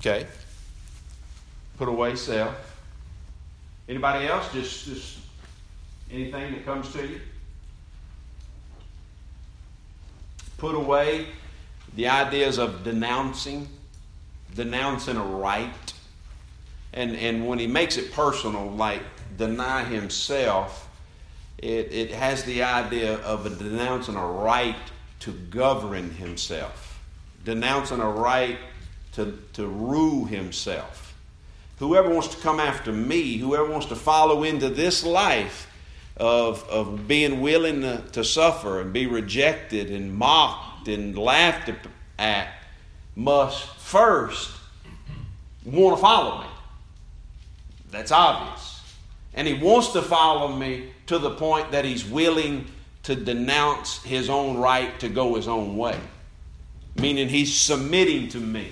Okay. 0.00 0.26
Put 1.78 1.88
away 1.88 2.16
self. 2.16 2.54
Anybody 3.88 4.26
else? 4.26 4.52
Just, 4.52 4.84
just 4.84 5.18
anything 6.10 6.52
that 6.52 6.64
comes 6.64 6.92
to 6.92 7.06
you? 7.06 7.20
Put 10.58 10.74
away 10.74 11.28
the 11.94 12.08
ideas 12.08 12.58
of 12.58 12.84
denouncing, 12.84 13.68
denouncing 14.54 15.16
a 15.16 15.24
right 15.24 15.72
and 16.92 17.16
and 17.16 17.46
when 17.46 17.58
he 17.58 17.66
makes 17.66 17.96
it 17.96 18.12
personal, 18.12 18.70
like 18.70 19.02
deny 19.36 19.84
himself, 19.84 20.88
it, 21.58 21.92
it 21.92 22.10
has 22.10 22.44
the 22.44 22.62
idea 22.62 23.16
of 23.18 23.46
a 23.46 23.50
denouncing 23.50 24.16
a 24.16 24.26
right 24.26 24.76
to 25.20 25.32
govern 25.32 26.10
himself, 26.10 27.00
denouncing 27.44 28.00
a 28.00 28.08
right 28.08 28.58
to, 29.12 29.38
to 29.54 29.66
rule 29.66 30.24
himself. 30.24 31.14
Whoever 31.78 32.08
wants 32.10 32.28
to 32.28 32.36
come 32.38 32.60
after 32.60 32.92
me, 32.92 33.36
whoever 33.36 33.70
wants 33.70 33.86
to 33.86 33.96
follow 33.96 34.44
into 34.44 34.68
this 34.68 35.04
life 35.04 35.70
of, 36.16 36.68
of 36.68 37.06
being 37.06 37.40
willing 37.40 37.82
to, 37.82 38.02
to 38.12 38.24
suffer 38.24 38.80
and 38.80 38.92
be 38.92 39.06
rejected 39.06 39.90
and 39.90 40.12
mocked 40.12 40.88
and 40.88 41.16
laughed 41.16 41.70
at, 42.18 42.48
must 43.14 43.64
first 43.76 44.50
want 45.64 45.96
to 45.96 46.00
follow 46.00 46.42
me. 46.42 46.48
That's 47.90 48.12
obvious. 48.12 48.82
And 49.34 49.46
he 49.46 49.54
wants 49.54 49.88
to 49.92 50.02
follow 50.02 50.48
me 50.48 50.90
to 51.06 51.18
the 51.18 51.30
point 51.30 51.70
that 51.72 51.84
he's 51.84 52.04
willing 52.04 52.66
to 53.08 53.16
denounce 53.16 54.02
his 54.02 54.28
own 54.28 54.58
right 54.58 55.00
to 55.00 55.08
go 55.08 55.36
his 55.36 55.48
own 55.48 55.78
way. 55.78 55.98
Meaning 56.96 57.30
he's 57.30 57.56
submitting 57.56 58.28
to 58.28 58.38
me 58.38 58.68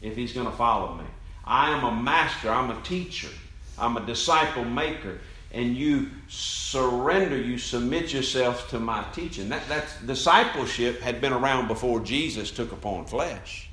if 0.00 0.14
he's 0.14 0.32
going 0.32 0.46
to 0.46 0.52
follow 0.52 0.94
me. 0.94 1.02
I 1.44 1.76
am 1.76 1.82
a 1.82 2.00
master, 2.00 2.52
I'm 2.52 2.70
a 2.70 2.80
teacher, 2.82 3.30
I'm 3.76 3.96
a 3.96 4.06
disciple 4.06 4.64
maker, 4.64 5.18
and 5.50 5.76
you 5.76 6.08
surrender, 6.28 7.36
you 7.36 7.58
submit 7.58 8.12
yourself 8.12 8.70
to 8.70 8.78
my 8.78 9.02
teaching. 9.12 9.48
That 9.48 9.62
that's, 9.68 10.00
discipleship 10.02 11.00
had 11.00 11.20
been 11.20 11.32
around 11.32 11.66
before 11.66 11.98
Jesus 11.98 12.52
took 12.52 12.70
upon 12.70 13.06
flesh. 13.06 13.70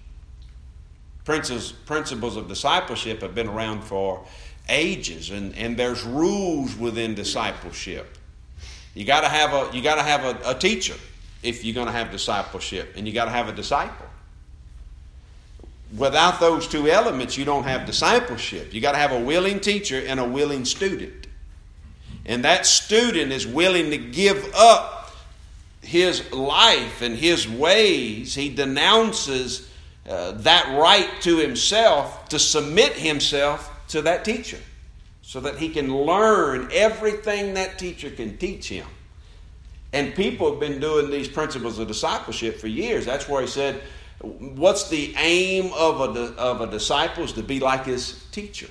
Principles 1.26 2.38
of 2.38 2.48
discipleship 2.48 3.22
have 3.22 3.36
been 3.36 3.50
around 3.50 3.84
for 3.84 4.26
ages, 4.68 5.30
and, 5.30 5.56
and 5.56 5.78
there's 5.78 6.04
rules 6.04 6.76
within 6.76 7.14
discipleship. 7.14 8.17
You 8.98 9.06
got 9.06 9.22
to 9.22 9.30
have 9.30 9.54
a 9.54 9.76
you 9.76 9.84
got 9.84 9.96
to 9.96 10.02
have 10.02 10.24
a, 10.26 10.50
a 10.50 10.56
teacher 10.56 10.96
if 11.44 11.64
you're 11.64 11.76
going 11.76 11.86
to 11.86 11.94
have 11.94 12.10
discipleship, 12.10 12.94
and 12.98 13.08
you 13.08 13.14
got 13.14 13.26
to 13.26 13.32
have 13.32 13.48
a 13.48 13.52
disciple. 13.52 14.08
Without 15.96 16.40
those 16.40 16.68
two 16.68 16.90
elements, 16.90 17.38
you 17.38 17.46
don't 17.46 17.66
have 17.66 17.86
discipleship. 17.86 18.74
You 18.74 18.82
got 18.82 18.94
to 18.94 18.98
have 18.98 19.12
a 19.12 19.20
willing 19.20 19.60
teacher 19.60 20.04
and 20.04 20.20
a 20.20 20.26
willing 20.26 20.66
student. 20.66 21.28
And 22.26 22.44
that 22.44 22.66
student 22.66 23.32
is 23.32 23.46
willing 23.46 23.92
to 23.92 24.00
give 24.00 24.52
up 24.56 25.12
his 25.82 26.34
life 26.34 27.04
and 27.04 27.16
his 27.16 27.48
ways. 27.48 28.34
He 28.34 28.50
denounces 28.50 29.70
uh, 30.10 30.32
that 30.32 30.76
right 30.76 31.10
to 31.22 31.38
himself 31.38 32.30
to 32.30 32.40
submit 32.40 32.94
himself 32.94 33.72
to 33.90 34.02
that 34.02 34.26
teacher 34.26 34.58
so 35.28 35.42
that 35.42 35.58
he 35.58 35.68
can 35.68 35.94
learn 35.94 36.70
everything 36.72 37.56
that 37.56 37.78
teacher 37.78 38.10
can 38.10 38.38
teach 38.38 38.70
him. 38.70 38.88
And 39.92 40.16
people 40.16 40.50
have 40.50 40.60
been 40.62 40.80
doing 40.80 41.12
these 41.12 41.28
principles 41.28 41.80
of 41.80 41.90
discipleship 41.90 42.60
for 42.62 42.68
years. 42.68 43.06
That's 43.06 43.28
where 43.28 43.42
he 43.42 43.48
said, 43.48 43.82
What's 44.22 44.90
the 44.90 45.14
aim 45.18 45.74
of 45.74 46.16
a, 46.16 46.34
of 46.38 46.62
a 46.62 46.68
disciple 46.68 47.26
is 47.26 47.34
to 47.34 47.44
be 47.44 47.60
like 47.60 47.86
his 47.86 48.24
teacher. 48.32 48.70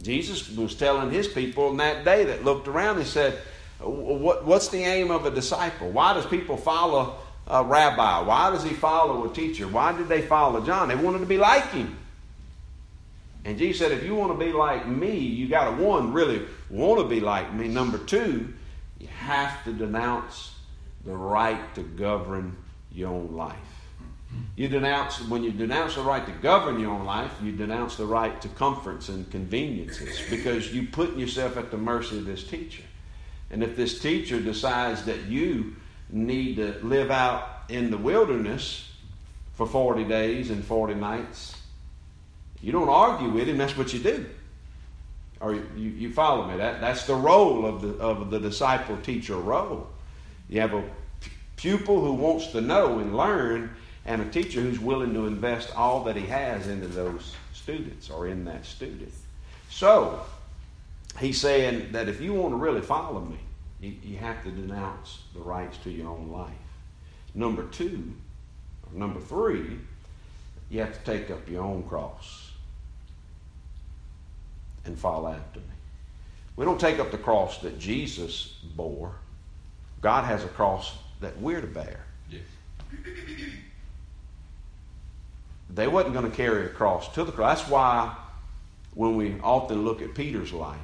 Jesus 0.00 0.48
was 0.48 0.74
telling 0.74 1.10
his 1.10 1.28
people 1.28 1.68
in 1.70 1.76
that 1.76 2.06
day 2.06 2.24
that 2.24 2.42
looked 2.42 2.66
around, 2.66 2.96
he 2.96 3.04
said, 3.04 3.38
what, 3.80 4.46
What's 4.46 4.68
the 4.68 4.82
aim 4.82 5.10
of 5.10 5.26
a 5.26 5.30
disciple? 5.30 5.90
Why 5.90 6.14
does 6.14 6.24
people 6.24 6.56
follow 6.56 7.18
a 7.46 7.62
rabbi? 7.62 8.20
Why 8.20 8.48
does 8.48 8.64
he 8.64 8.72
follow 8.72 9.30
a 9.30 9.34
teacher? 9.34 9.68
Why 9.68 9.94
did 9.94 10.08
they 10.08 10.22
follow 10.22 10.64
John? 10.64 10.88
They 10.88 10.96
wanted 10.96 11.18
to 11.18 11.26
be 11.26 11.36
like 11.36 11.70
him. 11.70 11.98
And 13.44 13.58
Jesus 13.58 13.80
said, 13.80 13.92
if 13.92 14.04
you 14.04 14.14
want 14.14 14.38
to 14.38 14.44
be 14.44 14.52
like 14.52 14.86
me, 14.86 15.18
you 15.18 15.48
got 15.48 15.76
to, 15.76 15.82
one, 15.82 16.12
really 16.12 16.42
want 16.70 17.00
to 17.00 17.08
be 17.08 17.20
like 17.20 17.52
me. 17.52 17.68
Number 17.68 17.98
two, 17.98 18.52
you 18.98 19.08
have 19.08 19.64
to 19.64 19.72
denounce 19.72 20.54
the 21.04 21.16
right 21.16 21.74
to 21.74 21.82
govern 21.82 22.56
your 22.92 23.10
own 23.10 23.34
life. 23.34 23.56
You 24.56 24.68
denounce, 24.68 25.20
when 25.28 25.42
you 25.42 25.50
denounce 25.50 25.96
the 25.96 26.02
right 26.02 26.24
to 26.24 26.32
govern 26.32 26.78
your 26.78 26.92
own 26.92 27.04
life, 27.04 27.32
you 27.42 27.52
denounce 27.52 27.96
the 27.96 28.06
right 28.06 28.40
to 28.42 28.48
comforts 28.48 29.08
and 29.08 29.30
conveniences 29.30 30.20
because 30.30 30.72
you 30.72 30.86
put 30.86 31.16
yourself 31.16 31.56
at 31.56 31.70
the 31.70 31.76
mercy 31.76 32.18
of 32.18 32.24
this 32.24 32.44
teacher. 32.44 32.82
And 33.50 33.62
if 33.62 33.76
this 33.76 34.00
teacher 34.00 34.40
decides 34.40 35.04
that 35.04 35.24
you 35.24 35.76
need 36.08 36.56
to 36.56 36.78
live 36.82 37.10
out 37.10 37.64
in 37.68 37.90
the 37.90 37.98
wilderness 37.98 38.90
for 39.54 39.66
40 39.66 40.04
days 40.04 40.50
and 40.50 40.64
40 40.64 40.94
nights, 40.94 41.56
you 42.62 42.70
don't 42.70 42.88
argue 42.88 43.28
with 43.28 43.48
him, 43.48 43.58
that's 43.58 43.76
what 43.76 43.92
you 43.92 43.98
do. 43.98 44.24
Or 45.40 45.54
you, 45.54 45.62
you 45.76 46.12
follow 46.12 46.46
me. 46.46 46.56
That, 46.56 46.80
that's 46.80 47.04
the 47.04 47.16
role 47.16 47.66
of 47.66 47.82
the, 47.82 47.94
of 47.98 48.30
the 48.30 48.38
disciple 48.38 48.96
teacher 48.98 49.36
role. 49.36 49.88
You 50.48 50.60
have 50.60 50.72
a 50.72 50.84
pupil 51.56 52.00
who 52.00 52.12
wants 52.12 52.48
to 52.48 52.60
know 52.60 53.00
and 53.00 53.16
learn, 53.16 53.74
and 54.06 54.22
a 54.22 54.28
teacher 54.30 54.60
who's 54.60 54.78
willing 54.78 55.12
to 55.14 55.26
invest 55.26 55.74
all 55.76 56.04
that 56.04 56.14
he 56.14 56.26
has 56.26 56.68
into 56.68 56.86
those 56.86 57.34
students 57.52 58.08
or 58.08 58.28
in 58.28 58.44
that 58.44 58.64
student. 58.64 59.12
So, 59.68 60.20
he's 61.18 61.40
saying 61.40 61.90
that 61.90 62.08
if 62.08 62.20
you 62.20 62.34
want 62.34 62.52
to 62.52 62.56
really 62.56 62.80
follow 62.80 63.20
me, 63.20 63.38
you, 63.80 63.94
you 64.04 64.16
have 64.18 64.44
to 64.44 64.50
denounce 64.50 65.22
the 65.34 65.40
rights 65.40 65.78
to 65.78 65.90
your 65.90 66.08
own 66.08 66.30
life. 66.30 66.52
Number 67.34 67.64
two, 67.64 68.12
or 68.86 68.96
number 68.96 69.18
three, 69.18 69.78
you 70.70 70.80
have 70.80 70.92
to 71.02 71.04
take 71.04 71.30
up 71.30 71.48
your 71.48 71.64
own 71.64 71.82
cross 71.82 72.51
and 74.84 74.98
follow 74.98 75.28
after 75.28 75.60
me. 75.60 75.66
We 76.56 76.64
don't 76.64 76.80
take 76.80 76.98
up 76.98 77.10
the 77.10 77.18
cross 77.18 77.58
that 77.58 77.78
Jesus 77.78 78.58
bore. 78.76 79.14
God 80.00 80.24
has 80.24 80.44
a 80.44 80.48
cross 80.48 80.92
that 81.20 81.38
we're 81.40 81.60
to 81.60 81.66
bear. 81.66 82.04
Yeah. 82.30 82.40
They 85.70 85.88
wasn't 85.88 86.14
going 86.14 86.30
to 86.30 86.36
carry 86.36 86.66
a 86.66 86.68
cross 86.68 87.12
to 87.14 87.24
the 87.24 87.32
cross. 87.32 87.60
That's 87.60 87.70
why 87.70 88.14
when 88.94 89.16
we 89.16 89.36
often 89.42 89.84
look 89.84 90.02
at 90.02 90.14
Peter's 90.14 90.52
life 90.52 90.78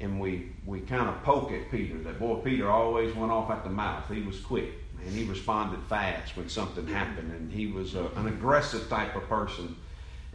and 0.00 0.20
we, 0.20 0.50
we 0.66 0.80
kind 0.80 1.08
of 1.08 1.22
poke 1.22 1.52
at 1.52 1.70
Peter, 1.70 1.96
that 1.98 2.18
boy 2.18 2.36
Peter 2.36 2.68
always 2.68 3.14
went 3.14 3.32
off 3.32 3.50
at 3.50 3.64
the 3.64 3.70
mouth. 3.70 4.04
He 4.12 4.20
was 4.20 4.40
quick 4.40 4.72
and 5.02 5.14
he 5.14 5.24
responded 5.24 5.80
fast 5.88 6.36
when 6.36 6.48
something 6.48 6.86
happened 6.86 7.32
and 7.32 7.50
he 7.50 7.68
was 7.68 7.94
a, 7.94 8.06
an 8.16 8.26
aggressive 8.26 8.88
type 8.90 9.16
of 9.16 9.26
person 9.28 9.76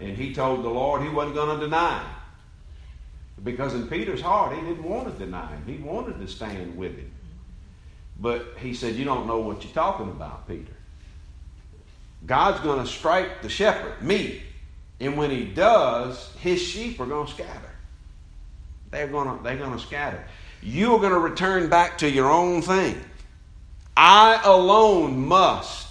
and 0.02 0.18
he 0.18 0.34
told 0.34 0.64
the 0.64 0.70
Lord 0.70 1.04
he 1.04 1.10
wasn't 1.10 1.36
going 1.36 1.60
to 1.60 1.64
deny 1.64 2.00
him. 2.00 2.12
Because 3.44 3.74
in 3.74 3.88
Peter's 3.88 4.22
heart, 4.22 4.56
he 4.56 4.62
didn't 4.62 4.84
want 4.84 5.08
to 5.08 5.26
deny 5.26 5.48
him. 5.48 5.64
He 5.66 5.78
wanted 5.78 6.20
to 6.20 6.28
stand 6.28 6.78
with 6.78 6.96
him. 6.96 7.12
But 8.20 8.54
he 8.58 8.74
said, 8.74 8.96
You 8.96 9.06
don't 9.06 9.26
know 9.26 9.40
what 9.40 9.64
you're 9.64 9.74
talking 9.74 10.10
about, 10.10 10.48
Peter. 10.48 10.74
God's 12.26 12.60
going 12.60 12.84
to 12.84 12.88
strike 12.88 13.42
the 13.42 13.50
shepherd, 13.50 14.02
me. 14.02 14.44
And 15.00 15.18
when 15.18 15.32
he 15.32 15.46
does, 15.46 16.32
his 16.40 16.62
sheep 16.62 17.00
are 17.00 17.08
going 17.08 17.26
to 17.26 17.34
scatter. 17.34 17.72
They're 18.92 19.08
going 19.08 19.38
to, 19.38 19.44
they're 19.44 19.58
going 19.58 19.72
to 19.72 19.80
scatter. 19.80 20.24
You 20.62 20.94
are 20.96 21.00
going 21.00 21.14
to 21.14 21.20
return 21.20 21.70
back 21.70 21.98
to 22.00 22.10
your 22.10 22.30
own 22.30 22.62
thing. 22.62 23.02
I 23.98 24.40
alone 24.44 25.28
must 25.28 25.88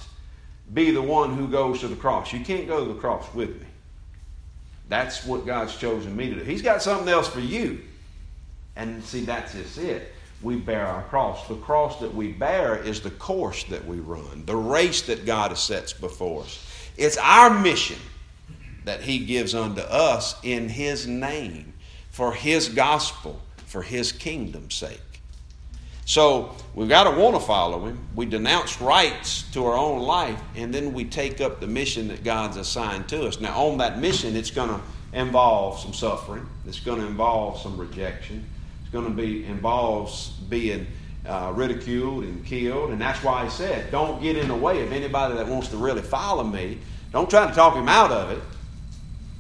be 0.72 0.92
the 0.92 1.02
one 1.02 1.34
who 1.34 1.48
goes 1.48 1.80
to 1.80 1.88
the 1.88 1.96
cross. 1.96 2.32
You 2.32 2.40
can't 2.40 2.68
go 2.68 2.86
to 2.86 2.92
the 2.92 3.00
cross 3.00 3.26
with 3.34 3.60
me. 3.60 3.66
That's 4.90 5.24
what 5.24 5.46
God's 5.46 5.76
chosen 5.76 6.16
me 6.16 6.28
to 6.30 6.34
do. 6.34 6.42
He's 6.42 6.62
got 6.62 6.82
something 6.82 7.08
else 7.08 7.28
for 7.28 7.40
you. 7.40 7.80
And 8.74 9.02
see, 9.04 9.24
that's 9.24 9.54
just 9.54 9.78
it. 9.78 10.12
We 10.42 10.56
bear 10.56 10.84
our 10.84 11.04
cross. 11.04 11.46
The 11.46 11.54
cross 11.54 12.00
that 12.00 12.12
we 12.12 12.32
bear 12.32 12.76
is 12.82 13.00
the 13.00 13.12
course 13.12 13.62
that 13.64 13.86
we 13.86 14.00
run, 14.00 14.44
the 14.46 14.56
race 14.56 15.02
that 15.02 15.24
God 15.24 15.52
has 15.52 15.60
sets 15.60 15.92
before 15.92 16.42
us. 16.42 16.90
It's 16.96 17.16
our 17.18 17.50
mission 17.50 17.98
that 18.84 19.00
He 19.00 19.20
gives 19.20 19.54
unto 19.54 19.82
us 19.82 20.34
in 20.42 20.68
His 20.68 21.06
name, 21.06 21.72
for 22.10 22.32
His 22.32 22.68
gospel, 22.68 23.40
for 23.66 23.82
His 23.82 24.10
kingdom's 24.10 24.74
sake. 24.74 25.00
So 26.10 26.56
we've 26.74 26.88
got 26.88 27.04
to 27.04 27.10
want 27.16 27.36
to 27.36 27.40
follow 27.40 27.86
Him. 27.86 27.96
We 28.16 28.26
denounce 28.26 28.80
rights 28.80 29.44
to 29.52 29.64
our 29.64 29.76
own 29.76 30.00
life, 30.00 30.42
and 30.56 30.74
then 30.74 30.92
we 30.92 31.04
take 31.04 31.40
up 31.40 31.60
the 31.60 31.68
mission 31.68 32.08
that 32.08 32.24
God's 32.24 32.56
assigned 32.56 33.08
to 33.10 33.28
us. 33.28 33.38
Now, 33.40 33.56
on 33.66 33.78
that 33.78 34.00
mission, 34.00 34.34
it's 34.34 34.50
going 34.50 34.70
to 34.70 34.80
involve 35.12 35.78
some 35.78 35.94
suffering, 35.94 36.48
it's 36.66 36.80
going 36.80 36.98
to 37.00 37.06
involve 37.06 37.60
some 37.60 37.76
rejection, 37.76 38.44
it's 38.80 38.90
going 38.90 39.04
to 39.04 39.12
be 39.12 39.44
involves 39.44 40.30
being 40.48 40.84
uh, 41.28 41.52
ridiculed 41.54 42.24
and 42.24 42.44
killed, 42.44 42.90
and 42.90 43.00
that's 43.00 43.22
why 43.22 43.44
He 43.44 43.50
said, 43.50 43.92
"Don't 43.92 44.20
get 44.20 44.36
in 44.36 44.48
the 44.48 44.56
way 44.56 44.82
of 44.82 44.90
anybody 44.90 45.36
that 45.36 45.46
wants 45.46 45.68
to 45.68 45.76
really 45.76 46.02
follow 46.02 46.42
me. 46.42 46.78
Don't 47.12 47.30
try 47.30 47.46
to 47.46 47.54
talk 47.54 47.76
him 47.76 47.88
out 47.88 48.10
of 48.10 48.32
it. 48.32 48.42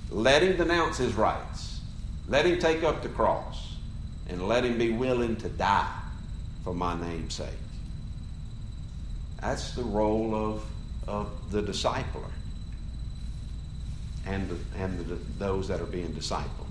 Let 0.08 0.44
him 0.44 0.56
denounce 0.56 0.98
his 0.98 1.14
rights. 1.14 1.80
Let 2.28 2.46
him 2.46 2.60
take 2.60 2.84
up 2.84 3.02
the 3.02 3.08
cross, 3.08 3.74
and 4.28 4.46
let 4.46 4.64
him 4.64 4.78
be 4.78 4.92
willing 4.92 5.34
to 5.38 5.48
die." 5.48 5.96
For 6.64 6.74
my 6.74 7.00
name's 7.00 7.34
sake. 7.34 7.48
That's 9.40 9.72
the 9.72 9.82
role 9.82 10.34
of, 10.34 10.64
of 11.08 11.30
the 11.50 11.62
discipler 11.62 12.30
and, 14.26 14.48
the, 14.48 14.56
and 14.78 14.98
the, 15.06 15.14
those 15.38 15.68
that 15.68 15.80
are 15.80 15.86
being 15.86 16.12
discipled. 16.12 16.66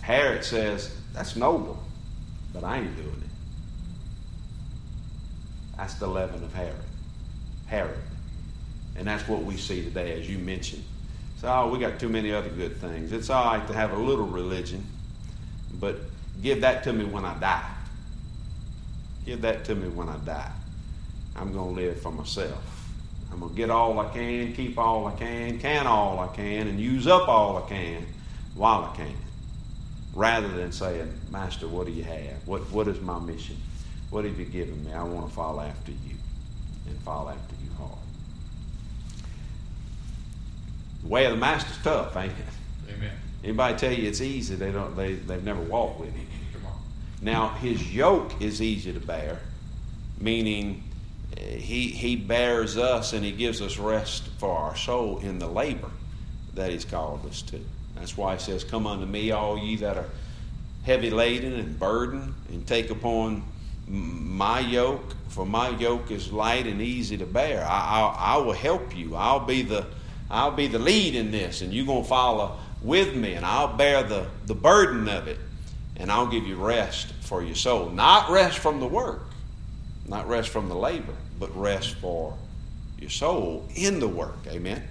Herod 0.00 0.44
says, 0.44 0.96
That's 1.12 1.34
noble, 1.34 1.82
but 2.52 2.62
I 2.62 2.78
ain't 2.78 2.96
doing 2.96 3.08
it. 3.08 3.26
That's 5.76 5.94
the 5.94 6.06
leaven 6.06 6.42
of 6.44 6.54
Herod. 6.54 6.74
Herod. 7.66 7.98
And 8.96 9.06
that's 9.06 9.28
what 9.28 9.42
we 9.42 9.56
see 9.56 9.82
today, 9.82 10.18
as 10.18 10.30
you 10.30 10.38
mentioned. 10.38 10.84
So, 11.40 11.48
oh, 11.48 11.68
we 11.68 11.78
got 11.78 11.98
too 12.00 12.08
many 12.08 12.32
other 12.32 12.48
good 12.48 12.76
things. 12.78 13.12
It's 13.12 13.28
all 13.28 13.44
right 13.44 13.66
to 13.66 13.74
have 13.74 13.92
a 13.92 13.98
little 13.98 14.24
religion, 14.26 14.86
but 15.78 15.96
Give 16.42 16.60
that 16.60 16.84
to 16.84 16.92
me 16.92 17.04
when 17.04 17.24
I 17.24 17.38
die. 17.38 17.70
Give 19.24 19.40
that 19.42 19.64
to 19.64 19.74
me 19.74 19.88
when 19.88 20.08
I 20.08 20.16
die. 20.18 20.50
I'm 21.34 21.52
going 21.52 21.74
to 21.74 21.80
live 21.80 22.00
for 22.00 22.12
myself. 22.12 22.92
I'm 23.32 23.40
going 23.40 23.50
to 23.50 23.56
get 23.56 23.70
all 23.70 23.98
I 23.98 24.08
can, 24.08 24.52
keep 24.52 24.78
all 24.78 25.06
I 25.06 25.12
can, 25.12 25.58
can 25.58 25.86
all 25.86 26.20
I 26.20 26.28
can, 26.28 26.68
and 26.68 26.80
use 26.80 27.06
up 27.06 27.28
all 27.28 27.56
I 27.58 27.68
can 27.68 28.06
while 28.54 28.84
I 28.84 28.96
can. 28.96 29.16
Rather 30.14 30.48
than 30.48 30.72
saying, 30.72 31.12
Master, 31.30 31.68
what 31.68 31.86
do 31.86 31.92
you 31.92 32.04
have? 32.04 32.46
What, 32.46 32.70
what 32.70 32.88
is 32.88 33.00
my 33.00 33.18
mission? 33.18 33.56
What 34.10 34.24
have 34.24 34.38
you 34.38 34.46
given 34.46 34.84
me? 34.84 34.92
I 34.92 35.02
want 35.02 35.28
to 35.28 35.34
follow 35.34 35.60
after 35.60 35.90
you 35.90 36.16
and 36.86 36.96
follow 37.00 37.30
after 37.30 37.54
you 37.62 37.70
hard. 37.76 37.98
The 41.02 41.08
way 41.08 41.26
of 41.26 41.32
the 41.32 41.38
master's 41.38 41.78
tough, 41.82 42.16
ain't 42.16 42.32
it? 42.32 42.94
Amen. 42.94 43.12
Anybody 43.46 43.78
tell 43.78 43.92
you 43.92 44.08
it's 44.08 44.20
easy? 44.20 44.56
They 44.56 44.72
don't. 44.72 44.96
They 44.96 45.12
they've 45.12 45.44
never 45.44 45.62
walked 45.62 46.00
with 46.00 46.12
him. 46.12 46.26
Now 47.22 47.50
his 47.50 47.94
yoke 47.94 48.42
is 48.42 48.60
easy 48.60 48.92
to 48.92 48.98
bear, 48.98 49.38
meaning 50.20 50.82
eh, 51.36 51.54
he 51.54 51.86
he 51.86 52.16
bears 52.16 52.76
us 52.76 53.12
and 53.12 53.24
he 53.24 53.30
gives 53.30 53.62
us 53.62 53.78
rest 53.78 54.24
for 54.38 54.50
our 54.50 54.74
soul 54.74 55.20
in 55.20 55.38
the 55.38 55.46
labor 55.46 55.90
that 56.54 56.72
he's 56.72 56.84
called 56.84 57.24
us 57.24 57.40
to. 57.42 57.60
That's 57.94 58.16
why 58.16 58.34
he 58.34 58.40
says, 58.42 58.64
"Come 58.64 58.84
unto 58.84 59.06
me, 59.06 59.30
all 59.30 59.56
ye 59.56 59.76
that 59.76 59.96
are 59.96 60.08
heavy 60.82 61.10
laden 61.10 61.52
and 61.52 61.78
burdened, 61.78 62.34
and 62.48 62.66
take 62.66 62.90
upon 62.90 63.44
my 63.86 64.58
yoke. 64.58 65.14
For 65.28 65.46
my 65.46 65.68
yoke 65.68 66.10
is 66.10 66.32
light 66.32 66.66
and 66.66 66.82
easy 66.82 67.16
to 67.18 67.26
bear. 67.26 67.64
I, 67.64 68.00
I, 68.00 68.34
I 68.34 68.36
will 68.38 68.54
help 68.54 68.96
you. 68.96 69.14
I'll 69.14 69.46
be 69.46 69.62
the 69.62 69.86
I'll 70.28 70.50
be 70.50 70.66
the 70.66 70.80
lead 70.80 71.14
in 71.14 71.30
this, 71.30 71.60
and 71.62 71.72
you're 71.72 71.86
gonna 71.86 72.02
follow." 72.02 72.58
With 72.86 73.14
me, 73.14 73.34
and 73.34 73.44
I'll 73.44 73.76
bear 73.76 74.04
the, 74.04 74.26
the 74.46 74.54
burden 74.54 75.08
of 75.08 75.26
it, 75.26 75.38
and 75.96 76.10
I'll 76.10 76.28
give 76.28 76.46
you 76.46 76.56
rest 76.56 77.12
for 77.20 77.42
your 77.42 77.56
soul. 77.56 77.90
Not 77.90 78.30
rest 78.30 78.58
from 78.60 78.78
the 78.78 78.86
work, 78.86 79.24
not 80.06 80.28
rest 80.28 80.50
from 80.50 80.68
the 80.68 80.76
labor, 80.76 81.14
but 81.38 81.54
rest 81.56 81.96
for 81.96 82.38
your 82.98 83.10
soul 83.10 83.68
in 83.74 83.98
the 83.98 84.08
work. 84.08 84.38
Amen. 84.46 84.82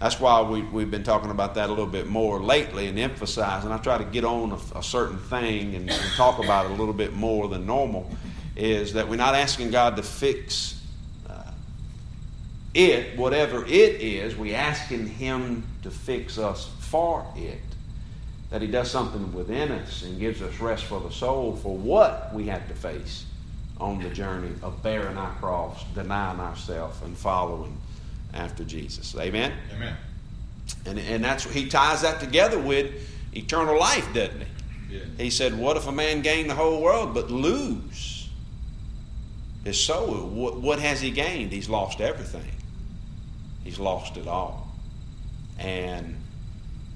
That's 0.00 0.20
why 0.20 0.42
we, 0.42 0.62
we've 0.62 0.90
been 0.90 1.02
talking 1.04 1.30
about 1.30 1.54
that 1.54 1.68
a 1.68 1.72
little 1.72 1.86
bit 1.86 2.06
more 2.06 2.40
lately 2.40 2.86
and 2.86 2.98
emphasizing. 2.98 3.72
I 3.72 3.78
try 3.78 3.98
to 3.98 4.04
get 4.04 4.24
on 4.24 4.52
a, 4.52 4.78
a 4.78 4.82
certain 4.82 5.18
thing 5.18 5.74
and, 5.74 5.90
and 5.90 6.12
talk 6.14 6.42
about 6.42 6.66
it 6.66 6.72
a 6.72 6.74
little 6.74 6.94
bit 6.94 7.14
more 7.14 7.48
than 7.48 7.66
normal. 7.66 8.10
Is 8.54 8.92
that 8.94 9.08
we're 9.08 9.16
not 9.16 9.34
asking 9.34 9.70
God 9.70 9.96
to 9.96 10.02
fix 10.02 10.80
uh, 11.28 11.52
it, 12.74 13.16
whatever 13.16 13.64
it 13.64 14.00
is, 14.00 14.36
we 14.36 14.54
asking 14.54 15.06
Him 15.06 15.64
to 15.82 15.90
fix 15.90 16.38
us 16.38 16.70
for 16.88 17.26
it. 17.36 17.60
That 18.50 18.62
He 18.62 18.68
does 18.68 18.90
something 18.90 19.32
within 19.32 19.72
us 19.72 20.02
and 20.02 20.18
gives 20.18 20.40
us 20.42 20.58
rest 20.58 20.84
for 20.84 21.00
the 21.00 21.10
soul 21.10 21.56
for 21.56 21.76
what 21.76 22.32
we 22.34 22.46
have 22.46 22.66
to 22.68 22.74
face 22.74 23.26
on 23.80 24.02
the 24.02 24.08
journey 24.10 24.52
of 24.62 24.82
bearing 24.82 25.16
our 25.16 25.32
cross, 25.34 25.84
denying 25.94 26.40
ourselves, 26.40 27.00
and 27.02 27.16
following 27.16 27.76
after 28.34 28.64
Jesus. 28.64 29.14
Amen? 29.16 29.52
Amen. 29.74 29.96
And, 30.86 30.98
and 30.98 31.24
that's 31.24 31.44
he 31.44 31.68
ties 31.68 32.02
that 32.02 32.20
together 32.20 32.58
with 32.58 32.92
eternal 33.34 33.78
life, 33.78 34.06
doesn't 34.12 34.40
he? 34.40 34.96
Yeah. 34.96 35.04
He 35.18 35.30
said, 35.30 35.56
What 35.56 35.76
if 35.76 35.86
a 35.86 35.92
man 35.92 36.22
gain 36.22 36.48
the 36.48 36.54
whole 36.54 36.80
world 36.82 37.14
but 37.14 37.30
lose 37.30 38.28
his 39.64 39.78
soul? 39.78 40.26
What, 40.26 40.60
what 40.60 40.78
has 40.78 41.00
he 41.00 41.10
gained? 41.10 41.52
He's 41.52 41.68
lost 41.68 42.00
everything. 42.00 42.50
He's 43.64 43.78
lost 43.78 44.16
it 44.16 44.26
all. 44.26 44.68
And 45.58 46.16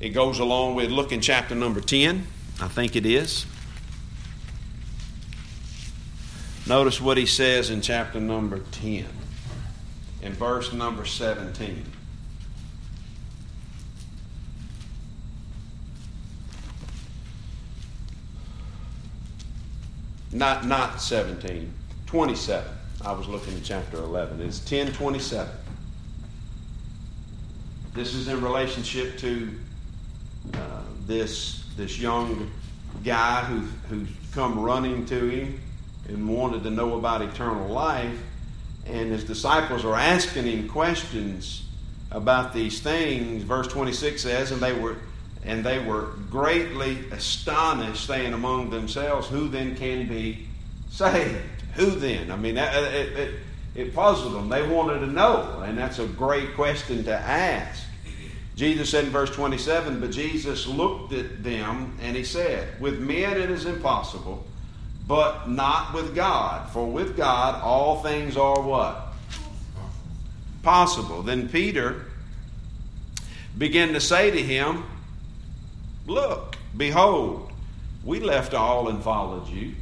it 0.03 0.11
goes 0.11 0.41
along 0.41 0.75
with, 0.75 0.91
look 0.91 1.13
in 1.13 1.21
chapter 1.21 1.55
number 1.55 1.81
10, 1.81 2.27
I 2.61 2.67
think 2.67 2.97
it 2.97 3.07
is. 3.07 3.47
Notice 6.67 7.01
what 7.01 7.17
he 7.17 7.25
says 7.25 7.71
in 7.71 7.81
chapter 7.81 8.19
number 8.19 8.59
10, 8.73 9.07
in 10.23 10.33
verse 10.33 10.73
number 10.73 11.05
17. 11.05 11.85
Not, 20.33 20.67
not 20.67 21.01
17, 21.01 21.73
27. 22.07 22.73
I 23.05 23.13
was 23.13 23.29
looking 23.29 23.55
at 23.55 23.63
chapter 23.63 23.99
11. 23.99 24.41
It's 24.41 24.59
1027. 24.59 25.49
This 27.95 28.15
is 28.15 28.27
in 28.27 28.43
relationship 28.43 29.17
to 29.19 29.51
uh, 30.55 30.59
this 31.07 31.65
this 31.77 31.99
young 31.99 32.51
guy 33.05 33.43
who 33.45 33.61
who 33.89 34.07
come 34.33 34.59
running 34.59 35.07
to 35.07 35.29
him 35.29 35.61
and 36.09 36.29
wanted 36.29 36.63
to 36.63 36.71
know 36.71 36.99
about 36.99 37.23
eternal 37.23 37.69
life, 37.69 38.19
and 38.87 39.11
his 39.13 39.25
disciples 39.25 39.85
are 39.85 39.95
asking 39.95 40.45
him 40.45 40.69
questions 40.69 41.65
about 42.11 42.53
these 42.53 42.81
things. 42.81 43.43
Verse 43.43 43.69
twenty 43.69 43.93
six 43.93 44.23
says, 44.23 44.51
and 44.51 44.61
they 44.61 44.73
were 44.73 44.97
and 45.45 45.65
they 45.65 45.79
were 45.81 46.13
greatly 46.31 46.99
astonished, 47.11 48.07
saying 48.07 48.33
among 48.33 48.71
themselves, 48.71 49.29
"Who 49.29 49.49
then 49.49 49.75
can 49.75 50.07
be 50.07 50.47
saved? 50.91 51.63
Who 51.75 51.87
then?" 51.87 52.31
I 52.31 52.37
mean, 52.37 52.57
it, 52.57 53.17
it, 53.17 53.35
it 53.75 53.95
puzzled 53.95 54.35
them. 54.35 54.49
They 54.49 54.63
wanted 54.67 55.01
to 55.01 55.07
know, 55.07 55.63
and 55.65 55.77
that's 55.77 55.99
a 55.99 56.07
great 56.07 56.55
question 56.55 57.03
to 57.05 57.15
ask. 57.19 57.83
Jesus 58.55 58.91
said 58.91 59.05
in 59.05 59.11
verse 59.11 59.31
27, 59.31 60.01
But 60.01 60.11
Jesus 60.11 60.67
looked 60.67 61.13
at 61.13 61.43
them 61.43 61.97
and 62.03 62.17
he 62.17 62.25
said, 62.25 62.81
With 62.81 63.01
men 63.01 63.41
it 63.41 63.51
is 63.51 63.65
impossible, 63.65 64.45
but 65.07 65.49
not 65.49 65.95
with 65.95 66.15
God. 66.15 66.71
For 66.71 66.87
with 66.87 67.17
God 67.17 67.61
all 67.63 68.03
things 68.03 68.37
are 68.37 68.61
what? 68.61 69.09
Possible. 70.63 71.23
Then 71.23 71.49
Peter 71.49 72.05
began 73.57 73.95
to 73.95 74.01
say 74.01 74.31
to 74.31 74.43
him, 74.43 74.85
Look, 76.07 76.57
behold, 76.77 77.51
we 78.05 78.21
left 78.21 78.55
all 78.55 78.89
and 78.89 79.03
followed 79.03 79.49
you. 79.49 79.75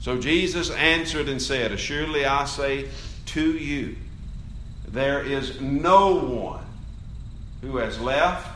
So 0.00 0.18
Jesus 0.18 0.70
answered 0.70 1.30
and 1.30 1.40
said, 1.40 1.72
Assuredly 1.72 2.26
I 2.26 2.44
say 2.44 2.90
to 3.26 3.52
you, 3.52 3.96
there 4.86 5.22
is 5.22 5.60
no 5.62 6.16
one 6.16 6.64
who 7.64 7.78
has 7.78 7.98
left 8.00 8.46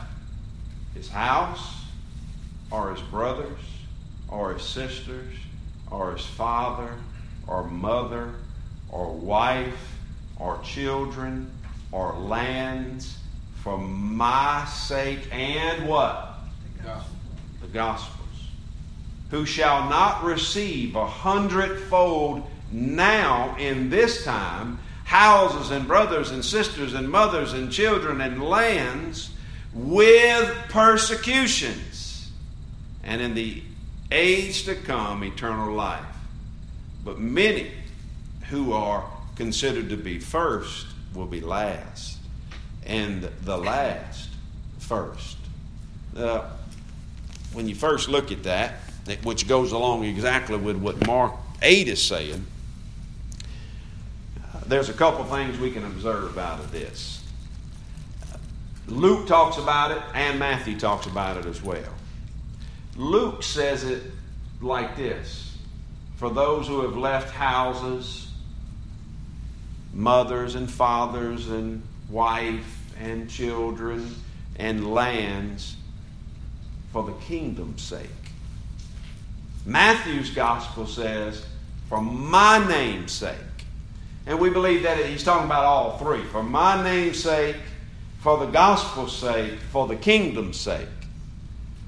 his 0.93 1.09
house, 1.09 1.83
or 2.71 2.91
his 2.91 3.01
brothers, 3.03 3.59
or 4.27 4.53
his 4.53 4.63
sisters, 4.63 5.33
or 5.89 6.13
his 6.13 6.25
father, 6.25 6.93
or 7.47 7.63
mother, 7.63 8.31
or 8.91 9.11
wife, 9.11 9.97
or 10.37 10.59
children, 10.63 11.49
or 11.91 12.13
lands 12.13 13.17
for 13.55 13.77
my 13.77 14.65
sake 14.65 15.27
and 15.31 15.87
what? 15.87 16.39
The 16.77 16.83
gospel. 16.83 17.15
The 17.61 17.67
Gospels. 17.67 18.27
Who 19.31 19.45
shall 19.45 19.89
not 19.89 20.23
receive 20.23 20.95
a 20.95 21.07
hundredfold 21.07 22.49
now 22.71 23.55
in 23.57 23.89
this 23.89 24.23
time 24.23 24.79
houses 25.09 25.71
and 25.71 25.87
brothers 25.87 26.29
and 26.29 26.45
sisters 26.45 26.93
and 26.93 27.09
mothers 27.09 27.53
and 27.53 27.71
children 27.71 28.21
and 28.21 28.43
lands 28.43 29.31
with 29.73 30.55
persecutions, 30.69 32.29
and 33.03 33.19
in 33.19 33.33
the 33.33 33.63
age 34.11 34.65
to 34.65 34.75
come 34.75 35.23
eternal 35.23 35.73
life. 35.73 36.05
But 37.03 37.17
many 37.19 37.71
who 38.51 38.71
are 38.73 39.03
considered 39.35 39.89
to 39.89 39.97
be 39.97 40.19
first 40.19 40.85
will 41.15 41.25
be 41.25 41.41
last, 41.41 42.19
and 42.85 43.23
the 43.41 43.57
last 43.57 44.29
first. 44.77 45.37
Uh, 46.15 46.47
when 47.53 47.67
you 47.67 47.73
first 47.73 48.09
look 48.09 48.31
at 48.31 48.43
that, 48.43 48.75
which 49.23 49.47
goes 49.47 49.71
along 49.71 50.03
exactly 50.03 50.57
with 50.57 50.77
what 50.77 51.07
Mark 51.07 51.33
8 51.63 51.87
is 51.87 51.99
saying, 51.99 52.45
there's 54.69 54.89
a 54.89 54.93
couple 54.93 55.25
things 55.25 55.57
we 55.57 55.71
can 55.71 55.83
observe 55.83 56.37
out 56.37 56.59
of 56.59 56.71
this. 56.71 57.23
Luke 58.87 59.27
talks 59.27 59.57
about 59.57 59.91
it, 59.91 60.01
and 60.13 60.39
Matthew 60.39 60.79
talks 60.79 61.07
about 61.07 61.37
it 61.37 61.45
as 61.45 61.61
well. 61.61 61.93
Luke 62.95 63.43
says 63.43 63.83
it 63.83 64.03
like 64.61 64.95
this 64.95 65.57
For 66.17 66.29
those 66.29 66.67
who 66.67 66.81
have 66.81 66.95
left 66.95 67.33
houses, 67.33 68.31
mothers 69.93 70.55
and 70.55 70.69
fathers, 70.69 71.49
and 71.49 71.81
wife 72.09 72.77
and 72.99 73.29
children, 73.29 74.15
and 74.57 74.93
lands, 74.93 75.75
for 76.91 77.03
the 77.03 77.13
kingdom's 77.25 77.81
sake. 77.81 78.09
Matthew's 79.65 80.29
gospel 80.31 80.85
says, 80.85 81.45
For 81.87 82.01
my 82.01 82.67
name's 82.67 83.11
sake. 83.11 83.35
And 84.25 84.39
we 84.39 84.49
believe 84.49 84.83
that 84.83 85.03
he's 85.05 85.23
talking 85.23 85.45
about 85.45 85.65
all 85.65 85.97
three. 85.97 86.21
For 86.25 86.43
my 86.43 86.83
name's 86.83 87.21
sake, 87.21 87.55
for 88.19 88.37
the 88.37 88.45
gospel's 88.45 89.15
sake, 89.15 89.53
for 89.71 89.87
the 89.87 89.95
kingdom's 89.95 90.59
sake, 90.59 90.87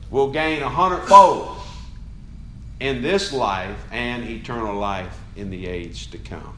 will 0.10 0.32
gain 0.32 0.62
a 0.62 0.70
hundredfold 0.70 1.58
in 2.80 3.02
this 3.02 3.32
life 3.32 3.78
and 3.92 4.24
eternal 4.24 4.76
life 4.76 5.20
in 5.36 5.50
the 5.50 5.68
age 5.68 6.10
to 6.12 6.18
come. 6.18 6.56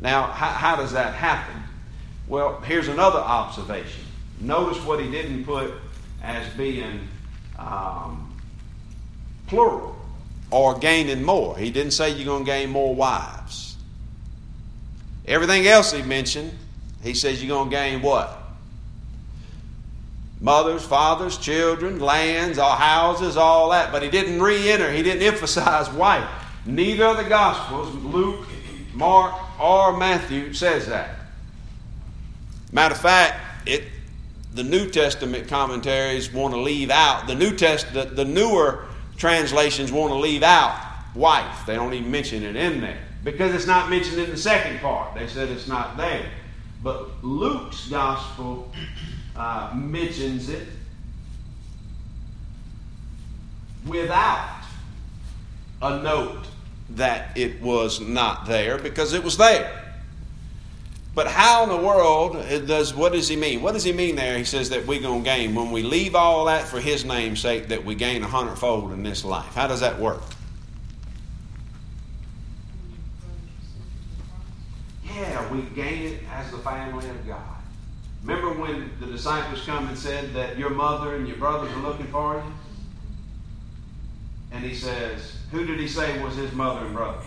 Now, 0.00 0.26
how, 0.26 0.48
how 0.48 0.76
does 0.76 0.92
that 0.92 1.14
happen? 1.14 1.62
Well, 2.26 2.60
here's 2.60 2.88
another 2.88 3.18
observation. 3.18 4.04
Notice 4.40 4.82
what 4.84 5.00
he 5.00 5.10
didn't 5.10 5.44
put 5.44 5.72
as 6.22 6.46
being 6.54 7.06
um, 7.58 8.34
plural 9.46 9.96
or 10.50 10.78
gaining 10.78 11.22
more. 11.22 11.56
He 11.56 11.70
didn't 11.70 11.92
say 11.92 12.10
you're 12.10 12.24
going 12.24 12.44
to 12.44 12.50
gain 12.50 12.70
more 12.70 12.94
wives. 12.94 13.63
Everything 15.26 15.66
else 15.66 15.92
he 15.92 16.02
mentioned, 16.02 16.52
he 17.02 17.14
says 17.14 17.42
you're 17.42 17.56
going 17.56 17.70
to 17.70 17.76
gain 17.76 18.02
what? 18.02 18.40
Mothers, 20.40 20.84
fathers, 20.84 21.38
children, 21.38 21.98
lands, 21.98 22.58
all 22.58 22.76
houses, 22.76 23.36
all 23.36 23.70
that. 23.70 23.90
But 23.90 24.02
he 24.02 24.10
didn't 24.10 24.42
re 24.42 24.70
enter, 24.70 24.90
he 24.92 25.02
didn't 25.02 25.22
emphasize 25.34 25.90
wife. 25.90 26.28
Neither 26.66 27.04
of 27.04 27.16
the 27.16 27.24
Gospels, 27.24 27.94
Luke, 27.94 28.46
Mark, 28.92 29.34
or 29.60 29.96
Matthew, 29.96 30.52
says 30.52 30.86
that. 30.88 31.16
Matter 32.72 32.94
of 32.94 33.00
fact, 33.00 33.40
it 33.66 33.84
the 34.54 34.64
New 34.64 34.88
Testament 34.88 35.48
commentaries 35.48 36.32
want 36.32 36.54
to 36.54 36.60
leave 36.60 36.90
out 36.90 37.26
the 37.26 37.34
New 37.34 37.56
Test 37.56 37.92
the, 37.92 38.04
the 38.04 38.24
newer 38.24 38.84
translations 39.16 39.90
want 39.90 40.12
to 40.12 40.18
leave 40.18 40.42
out 40.42 40.80
wife. 41.14 41.66
They 41.66 41.74
don't 41.74 41.92
even 41.92 42.10
mention 42.10 42.42
it 42.42 42.54
in 42.54 42.80
there 42.80 43.03
because 43.24 43.54
it's 43.54 43.66
not 43.66 43.90
mentioned 43.90 44.20
in 44.20 44.30
the 44.30 44.36
second 44.36 44.78
part. 44.80 45.14
They 45.14 45.26
said 45.26 45.48
it's 45.48 45.66
not 45.66 45.96
there. 45.96 46.26
But 46.82 47.24
Luke's 47.24 47.88
gospel 47.88 48.70
uh, 49.34 49.72
mentions 49.74 50.50
it 50.50 50.68
without 53.86 54.62
a 55.80 56.02
note 56.02 56.46
that 56.90 57.36
it 57.36 57.60
was 57.62 58.00
not 58.00 58.46
there 58.46 58.78
because 58.78 59.14
it 59.14 59.24
was 59.24 59.38
there. 59.38 59.80
But 61.14 61.28
how 61.28 61.62
in 61.62 61.68
the 61.68 61.76
world 61.76 62.34
does 62.66 62.92
what 62.92 63.12
does 63.12 63.28
he 63.28 63.36
mean? 63.36 63.62
What 63.62 63.72
does 63.72 63.84
he 63.84 63.92
mean 63.92 64.16
there? 64.16 64.36
He 64.36 64.44
says 64.44 64.68
that 64.70 64.84
we're 64.84 65.00
gonna 65.00 65.22
gain 65.22 65.54
when 65.54 65.70
we 65.70 65.82
leave 65.82 66.14
all 66.14 66.44
that 66.46 66.66
for 66.66 66.80
his 66.80 67.04
name's 67.04 67.40
sake 67.40 67.68
that 67.68 67.84
we 67.84 67.94
gain 67.94 68.22
a 68.22 68.26
hundredfold 68.26 68.92
in 68.92 69.02
this 69.02 69.24
life. 69.24 69.54
How 69.54 69.68
does 69.68 69.80
that 69.80 69.98
work? 69.98 70.22
Yeah, 75.14 75.52
we 75.52 75.62
gain 75.74 76.02
it 76.02 76.20
as 76.32 76.50
the 76.50 76.58
family 76.58 77.08
of 77.08 77.26
God. 77.26 77.38
Remember 78.24 78.60
when 78.60 78.90
the 79.00 79.06
disciples 79.06 79.64
come 79.64 79.86
and 79.86 79.96
said 79.96 80.32
that 80.34 80.58
your 80.58 80.70
mother 80.70 81.14
and 81.14 81.28
your 81.28 81.36
brothers 81.36 81.70
are 81.72 81.80
looking 81.80 82.06
for 82.06 82.36
you? 82.36 82.52
And 84.50 84.64
he 84.64 84.74
says, 84.74 85.36
who 85.50 85.66
did 85.66 85.78
he 85.78 85.86
say 85.86 86.22
was 86.22 86.34
his 86.34 86.52
mother 86.52 86.86
and 86.86 86.94
brother? 86.94 87.20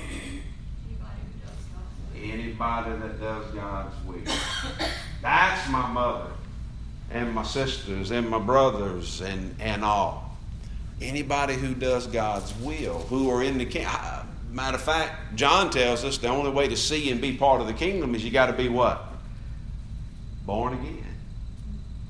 Anybody 2.15 2.91
that 2.97 3.21
does 3.21 3.51
God's 3.53 3.95
will. 4.05 4.17
That's 5.21 5.69
my 5.69 5.87
mother 5.89 6.31
and 7.11 7.33
my 7.33 7.43
sisters 7.43 8.11
and 8.11 8.29
my 8.29 8.39
brothers 8.39 9.21
and, 9.21 9.55
and 9.59 9.85
all. 9.85 10.37
Anybody 10.99 11.53
who 11.53 11.73
does 11.75 12.07
God's 12.07 12.53
will, 12.59 12.99
who 13.09 13.29
are 13.29 13.43
in 13.43 13.57
the 13.57 13.65
kingdom. 13.65 14.26
Matter 14.51 14.77
of 14.77 14.83
fact, 14.83 15.35
John 15.35 15.69
tells 15.69 16.03
us 16.03 16.17
the 16.17 16.29
only 16.29 16.51
way 16.51 16.67
to 16.67 16.77
see 16.77 17.11
and 17.11 17.21
be 17.21 17.33
part 17.33 17.61
of 17.61 17.67
the 17.67 17.73
kingdom 17.73 18.15
is 18.15 18.23
you 18.23 18.31
got 18.31 18.47
to 18.47 18.53
be 18.53 18.69
what? 18.69 19.03
Born 20.45 20.73
again. 20.73 21.03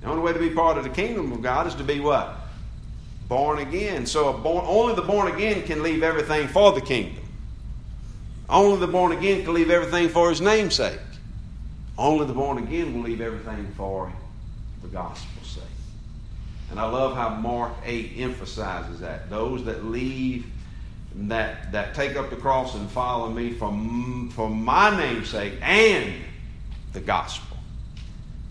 The 0.02 0.08
only 0.08 0.22
way 0.22 0.34
to 0.34 0.40
be 0.40 0.52
part 0.52 0.78
of 0.78 0.84
the 0.84 0.90
kingdom 0.90 1.32
of 1.32 1.42
God 1.42 1.68
is 1.68 1.76
to 1.76 1.84
be 1.84 2.00
what? 2.00 2.36
Born 3.28 3.60
again. 3.60 4.06
So 4.06 4.32
born, 4.34 4.64
only 4.68 4.96
the 4.96 5.02
born 5.02 5.34
again 5.34 5.64
can 5.64 5.84
leave 5.84 6.04
everything 6.04 6.48
for 6.48 6.72
the 6.72 6.82
kingdom. 6.82 7.24
Only 8.50 8.80
the 8.80 8.88
born 8.88 9.12
again 9.12 9.44
can 9.44 9.54
leave 9.54 9.70
everything 9.70 10.08
for 10.10 10.30
his 10.30 10.40
namesake. 10.40 11.00
Only 11.98 12.26
the 12.26 12.34
born 12.34 12.60
again 12.60 12.94
will 12.94 13.02
leave 13.02 13.20
everything 13.20 13.68
for 13.76 14.14
the 14.82 14.88
gospel's 14.88 15.48
sake. 15.48 15.64
And 16.70 16.80
I 16.80 16.90
love 16.90 17.16
how 17.16 17.30
Mark 17.30 17.74
8 17.84 18.14
emphasizes 18.18 19.00
that. 19.00 19.30
Those 19.30 19.66
that 19.66 19.86
leave 19.86 20.46
that, 21.18 21.72
that 21.72 21.96
take 21.96 22.16
up 22.16 22.30
the 22.30 22.36
cross 22.36 22.76
and 22.76 22.90
follow 22.90 23.30
me 23.30 23.52
for, 23.52 23.70
for 24.32 24.50
my 24.50 24.96
name's 24.96 25.30
sake 25.30 25.54
and 25.62 26.14
the 26.94 27.00
gospel. 27.00 27.58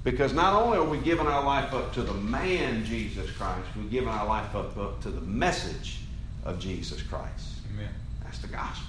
Because 0.02 0.32
not 0.32 0.60
only 0.60 0.78
are 0.78 0.84
we 0.84 0.98
giving 0.98 1.26
our 1.26 1.44
life 1.44 1.72
up 1.72 1.92
to 1.94 2.02
the 2.02 2.14
man 2.14 2.84
Jesus 2.84 3.30
Christ, 3.32 3.66
we're 3.76 3.84
giving 3.84 4.08
our 4.08 4.26
life 4.26 4.54
up, 4.54 4.76
up 4.76 5.02
to 5.02 5.10
the 5.10 5.20
message 5.22 6.00
of 6.44 6.58
Jesus 6.60 7.02
Christ. 7.02 7.54
Amen. 7.72 7.88
That's 8.22 8.38
the 8.38 8.48
gospel. 8.48 8.86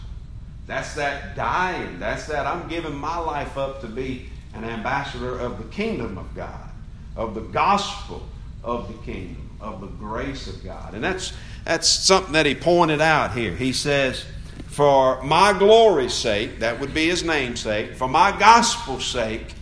That's 0.67 0.93
that 0.95 1.35
dying. 1.35 1.99
That's 1.99 2.27
that 2.27 2.45
I'm 2.45 2.67
giving 2.67 2.95
my 2.95 3.17
life 3.17 3.57
up 3.57 3.81
to 3.81 3.87
be 3.87 4.29
an 4.53 4.63
ambassador 4.63 5.39
of 5.39 5.57
the 5.57 5.63
kingdom 5.65 6.17
of 6.17 6.35
God, 6.35 6.69
of 7.15 7.35
the 7.35 7.41
gospel 7.41 8.23
of 8.63 8.87
the 8.87 8.93
kingdom, 9.05 9.49
of 9.61 9.81
the 9.81 9.87
grace 9.87 10.47
of 10.47 10.63
God. 10.63 10.93
And 10.93 11.03
that's 11.03 11.33
that's 11.67 11.89
something 11.89 12.31
that 12.31 12.45
he 12.45 12.55
pointed 12.55 13.01
out 13.01 13.33
here. 13.33 13.53
He 13.53 13.73
says, 13.73 14.23
For 14.67 15.21
my 15.21 15.51
glory's 15.51 16.13
sake, 16.13 16.59
that 16.59 16.79
would 16.79 16.93
be 16.93 17.07
his 17.07 17.25
namesake, 17.25 17.93
for 17.95 18.07
my 18.07 18.31
gospel's 18.39 19.05
sake, 19.05 19.53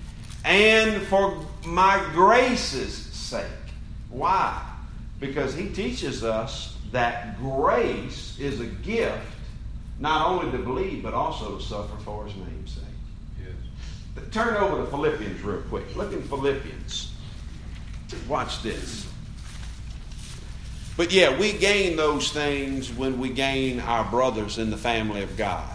and 0.43 1.01
for 1.07 1.43
my 1.65 2.07
grace's 2.13 2.93
sake. 2.93 3.45
Why? 4.11 4.63
Because 5.19 5.55
he 5.55 5.69
teaches 5.69 6.23
us 6.23 6.77
that 6.91 7.39
grace 7.39 8.37
is 8.39 8.59
a 8.59 8.67
gift 8.67 9.25
not 9.97 10.27
only 10.27 10.51
to 10.51 10.63
believe, 10.63 11.01
but 11.01 11.15
also 11.15 11.57
to 11.57 11.63
suffer 11.63 11.97
for 12.03 12.25
his 12.25 12.35
name's 12.35 12.73
sake. 12.73 12.83
Yes. 13.41 14.25
Turn 14.31 14.55
over 14.57 14.85
to 14.85 14.91
Philippians 14.91 15.41
real 15.41 15.61
quick. 15.69 15.95
Look 15.95 16.13
in 16.13 16.21
Philippians. 16.21 17.13
Watch 18.27 18.61
this. 18.61 19.07
But 20.97 21.11
yeah, 21.11 21.37
we 21.37 21.51
gain 21.51 21.97
those 21.97 22.31
things 22.31 22.91
when 22.91 23.19
we 23.19 23.29
gain 23.29 23.81
our 23.81 24.09
brothers 24.09 24.57
in 24.57 24.69
the 24.69 24.77
family 24.77 25.23
of 25.23 25.35
God. 25.35 25.69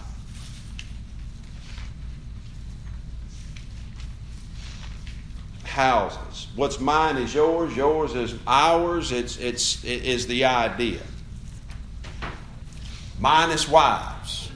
Houses. 5.65 6.49
What's 6.57 6.81
mine 6.81 7.17
is 7.17 7.35
yours, 7.35 7.77
yours 7.77 8.15
is 8.15 8.35
ours. 8.47 9.13
It's, 9.13 9.37
it's, 9.37 9.85
it 9.85 10.05
is 10.05 10.27
the 10.27 10.47
idea. 10.47 11.01
Minus 13.19 13.69
wives. 13.69 14.51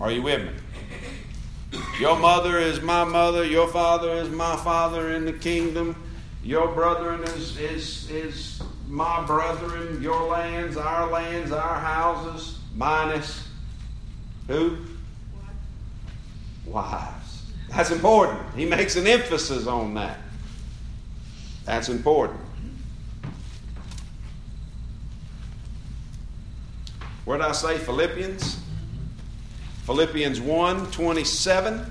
Are 0.00 0.10
you 0.10 0.22
with 0.22 0.42
me? 0.42 1.80
Your 2.00 2.18
mother 2.18 2.58
is 2.58 2.80
my 2.80 3.04
mother, 3.04 3.44
your 3.44 3.68
father 3.68 4.14
is 4.14 4.30
my 4.30 4.56
father 4.56 5.12
in 5.12 5.24
the 5.24 5.32
kingdom 5.32 5.94
Your 6.42 6.68
brethren 6.68 7.24
is, 7.24 7.58
is, 7.58 8.10
is 8.10 8.62
my 8.88 9.24
brethren, 9.26 10.02
your 10.02 10.28
lands, 10.28 10.76
our 10.76 11.10
lands, 11.10 11.52
our 11.52 11.78
houses, 11.78 12.58
minus 12.74 13.48
who? 14.46 14.78
Wives. 16.66 17.44
That's 17.68 17.90
important. 17.90 18.40
He 18.56 18.64
makes 18.64 18.96
an 18.96 19.06
emphasis 19.06 19.66
on 19.66 19.94
that. 19.94 20.18
That's 21.64 21.90
important. 21.90 22.40
Where 27.26 27.36
did 27.36 27.46
I 27.46 27.52
say 27.52 27.76
Philippians? 27.76 28.58
Philippians 29.84 30.40
1 30.40 30.90
27. 30.90 31.90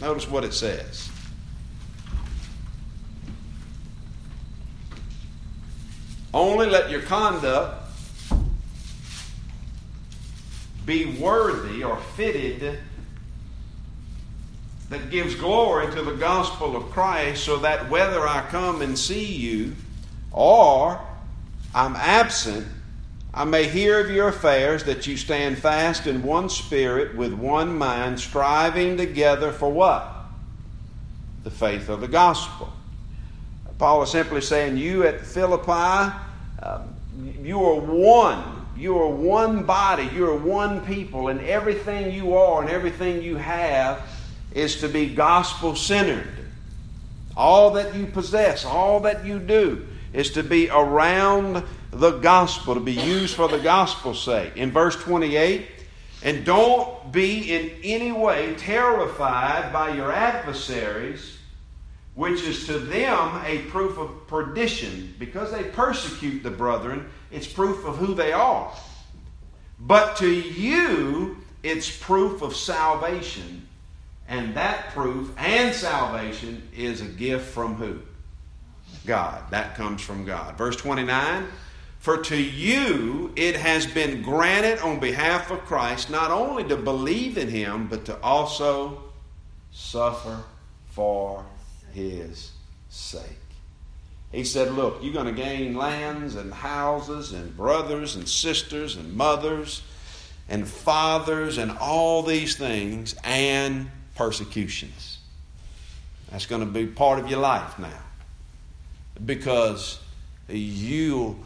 Notice 0.00 0.28
what 0.30 0.44
it 0.44 0.54
says. 0.54 1.07
Only 6.32 6.66
let 6.66 6.90
your 6.90 7.02
conduct 7.02 7.84
be 10.84 11.18
worthy 11.18 11.82
or 11.82 11.98
fitted 12.16 12.78
that 14.90 15.10
gives 15.10 15.34
glory 15.34 15.92
to 15.94 16.02
the 16.02 16.14
gospel 16.14 16.74
of 16.76 16.90
Christ, 16.90 17.44
so 17.44 17.58
that 17.58 17.90
whether 17.90 18.26
I 18.26 18.46
come 18.48 18.80
and 18.80 18.98
see 18.98 19.24
you 19.24 19.74
or 20.32 21.00
I'm 21.74 21.94
absent, 21.96 22.66
I 23.34 23.44
may 23.44 23.68
hear 23.68 24.00
of 24.00 24.10
your 24.10 24.28
affairs, 24.28 24.84
that 24.84 25.06
you 25.06 25.16
stand 25.18 25.58
fast 25.58 26.06
in 26.06 26.22
one 26.22 26.48
spirit, 26.48 27.14
with 27.14 27.34
one 27.34 27.76
mind, 27.76 28.18
striving 28.18 28.96
together 28.96 29.52
for 29.52 29.70
what? 29.70 30.10
The 31.44 31.50
faith 31.50 31.90
of 31.90 32.00
the 32.00 32.08
gospel. 32.08 32.72
Paul 33.78 34.02
is 34.02 34.10
simply 34.10 34.40
saying, 34.40 34.76
You 34.76 35.04
at 35.04 35.24
Philippi, 35.24 36.12
um, 36.62 36.94
you 37.40 37.62
are 37.64 37.80
one. 37.80 38.66
You 38.76 38.98
are 38.98 39.08
one 39.08 39.64
body. 39.64 40.08
You 40.14 40.28
are 40.30 40.36
one 40.36 40.84
people. 40.84 41.28
And 41.28 41.40
everything 41.40 42.12
you 42.12 42.36
are 42.36 42.62
and 42.62 42.70
everything 42.70 43.22
you 43.22 43.36
have 43.36 44.02
is 44.52 44.80
to 44.80 44.88
be 44.88 45.14
gospel 45.14 45.76
centered. 45.76 46.28
All 47.36 47.72
that 47.72 47.94
you 47.94 48.06
possess, 48.06 48.64
all 48.64 49.00
that 49.00 49.24
you 49.24 49.38
do, 49.38 49.86
is 50.12 50.32
to 50.32 50.42
be 50.42 50.68
around 50.70 51.62
the 51.92 52.18
gospel, 52.18 52.74
to 52.74 52.80
be 52.80 52.92
used 52.92 53.36
for 53.36 53.48
the 53.48 53.58
gospel's 53.58 54.22
sake. 54.22 54.56
In 54.56 54.72
verse 54.72 54.96
28, 54.96 55.66
and 56.22 56.44
don't 56.44 57.12
be 57.12 57.54
in 57.54 57.70
any 57.84 58.10
way 58.10 58.54
terrified 58.56 59.72
by 59.72 59.94
your 59.94 60.10
adversaries, 60.12 61.37
which 62.18 62.42
is 62.42 62.66
to 62.66 62.80
them 62.80 63.40
a 63.44 63.58
proof 63.70 63.96
of 63.96 64.26
perdition. 64.26 65.14
Because 65.20 65.52
they 65.52 65.62
persecute 65.62 66.42
the 66.42 66.50
brethren, 66.50 67.08
it's 67.30 67.46
proof 67.46 67.86
of 67.86 67.96
who 67.96 68.12
they 68.12 68.32
are. 68.32 68.74
But 69.78 70.16
to 70.16 70.28
you, 70.28 71.36
it's 71.62 71.96
proof 71.96 72.42
of 72.42 72.56
salvation. 72.56 73.68
And 74.26 74.56
that 74.56 74.90
proof 74.90 75.32
and 75.38 75.72
salvation 75.72 76.68
is 76.76 77.02
a 77.02 77.04
gift 77.04 77.52
from 77.52 77.76
who? 77.76 78.00
God. 79.06 79.48
That 79.52 79.76
comes 79.76 80.02
from 80.02 80.24
God. 80.24 80.58
Verse 80.58 80.74
29 80.74 81.46
For 82.00 82.16
to 82.16 82.36
you 82.36 83.32
it 83.36 83.54
has 83.54 83.86
been 83.86 84.22
granted 84.22 84.80
on 84.80 84.98
behalf 84.98 85.52
of 85.52 85.60
Christ 85.60 86.10
not 86.10 86.32
only 86.32 86.64
to 86.64 86.76
believe 86.76 87.38
in 87.38 87.46
him, 87.46 87.86
but 87.86 88.04
to 88.06 88.20
also 88.22 89.04
suffer 89.70 90.42
for 90.88 91.46
his 91.92 92.52
sake. 92.88 93.22
He 94.32 94.44
said, 94.44 94.72
Look, 94.72 95.02
you're 95.02 95.12
going 95.12 95.34
to 95.34 95.40
gain 95.40 95.74
lands 95.74 96.34
and 96.34 96.52
houses 96.52 97.32
and 97.32 97.56
brothers 97.56 98.16
and 98.16 98.28
sisters 98.28 98.96
and 98.96 99.14
mothers 99.14 99.82
and 100.48 100.66
fathers 100.66 101.58
and 101.58 101.70
all 101.78 102.22
these 102.22 102.56
things 102.56 103.14
and 103.24 103.90
persecutions. 104.14 105.18
That's 106.30 106.46
going 106.46 106.60
to 106.60 106.70
be 106.70 106.86
part 106.86 107.18
of 107.18 107.30
your 107.30 107.40
life 107.40 107.78
now. 107.78 108.02
Because 109.24 109.98
you 110.48 111.38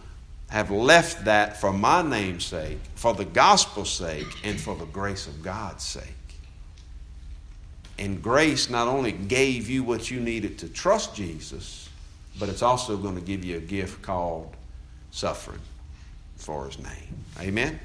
have 0.50 0.70
left 0.70 1.24
that 1.24 1.61
for 1.61 1.72
my 1.72 2.02
name's 2.02 2.44
sake, 2.44 2.78
for 2.94 3.14
the 3.14 3.24
gospel's 3.24 3.90
sake, 3.90 4.26
and 4.44 4.61
for 4.61 4.76
the 4.76 4.85
grace 4.87 5.26
of 5.26 5.42
God's 5.42 5.83
sake. 5.83 6.14
And 8.02 8.20
grace 8.20 8.68
not 8.68 8.88
only 8.88 9.12
gave 9.12 9.70
you 9.70 9.84
what 9.84 10.10
you 10.10 10.18
needed 10.18 10.58
to 10.58 10.68
trust 10.68 11.14
Jesus, 11.14 11.88
but 12.36 12.48
it's 12.48 12.60
also 12.60 12.96
going 12.96 13.14
to 13.14 13.20
give 13.20 13.44
you 13.44 13.58
a 13.58 13.60
gift 13.60 14.02
called 14.02 14.56
suffering 15.12 15.60
for 16.34 16.66
his 16.66 16.80
name. 16.80 17.14
Amen? 17.38 17.78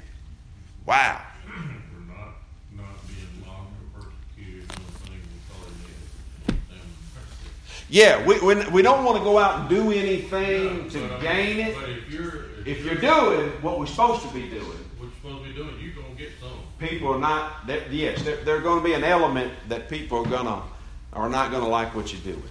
Wow. 0.86 1.22
We're 1.46 1.54
not, 1.54 2.34
not 2.76 3.06
being 3.06 3.46
mocked 3.46 3.70
or 3.94 4.10
persecuted, 4.10 4.68
one 4.68 4.90
thing 5.06 5.20
we 5.22 5.38
probably 5.48 5.74
need 5.86 6.68
them 6.68 6.88
persecuted. 7.14 7.86
Yeah, 7.88 8.26
we, 8.26 8.40
we, 8.40 8.70
we 8.70 8.82
don't 8.82 9.04
want 9.04 9.18
to 9.18 9.22
go 9.22 9.38
out 9.38 9.60
and 9.60 9.68
do 9.68 9.92
anything 9.92 10.90
to 10.90 10.98
But 10.98 11.12
I 11.12 11.12
mean, 11.12 11.22
gain 11.22 11.60
it. 11.60 11.76
But 11.76 11.90
if 11.90 12.10
you're, 12.10 12.44
If 12.66 12.84
you're 12.84 12.96
doing 12.96 13.50
what 13.62 13.78
we're 13.78 13.86
supposed 13.86 14.22
to 14.22 14.34
be 14.34 14.48
doing, 14.50 14.66
you're 15.00 15.10
supposed 15.22 15.44
to 15.44 15.48
be 15.48 15.54
doing, 15.54 15.78
you're 15.80 15.94
gonna 15.94 16.16
get 16.16 16.32
some. 16.40 16.58
People 16.78 17.08
are 17.14 17.18
not, 17.18 17.66
they're- 17.66 17.84
yes, 17.90 18.22
there, 18.22 18.36
there's 18.36 18.62
going 18.62 18.78
to 18.82 18.84
be 18.84 18.94
an 18.94 19.04
element 19.04 19.52
that 19.68 19.88
people 19.88 20.18
are 20.18 20.28
going 20.28 20.46
to, 20.46 20.62
are 21.12 21.28
not 21.28 21.50
going 21.50 21.62
to 21.62 21.68
like 21.68 21.94
what 21.94 22.12
you're 22.12 22.22
doing. 22.34 22.42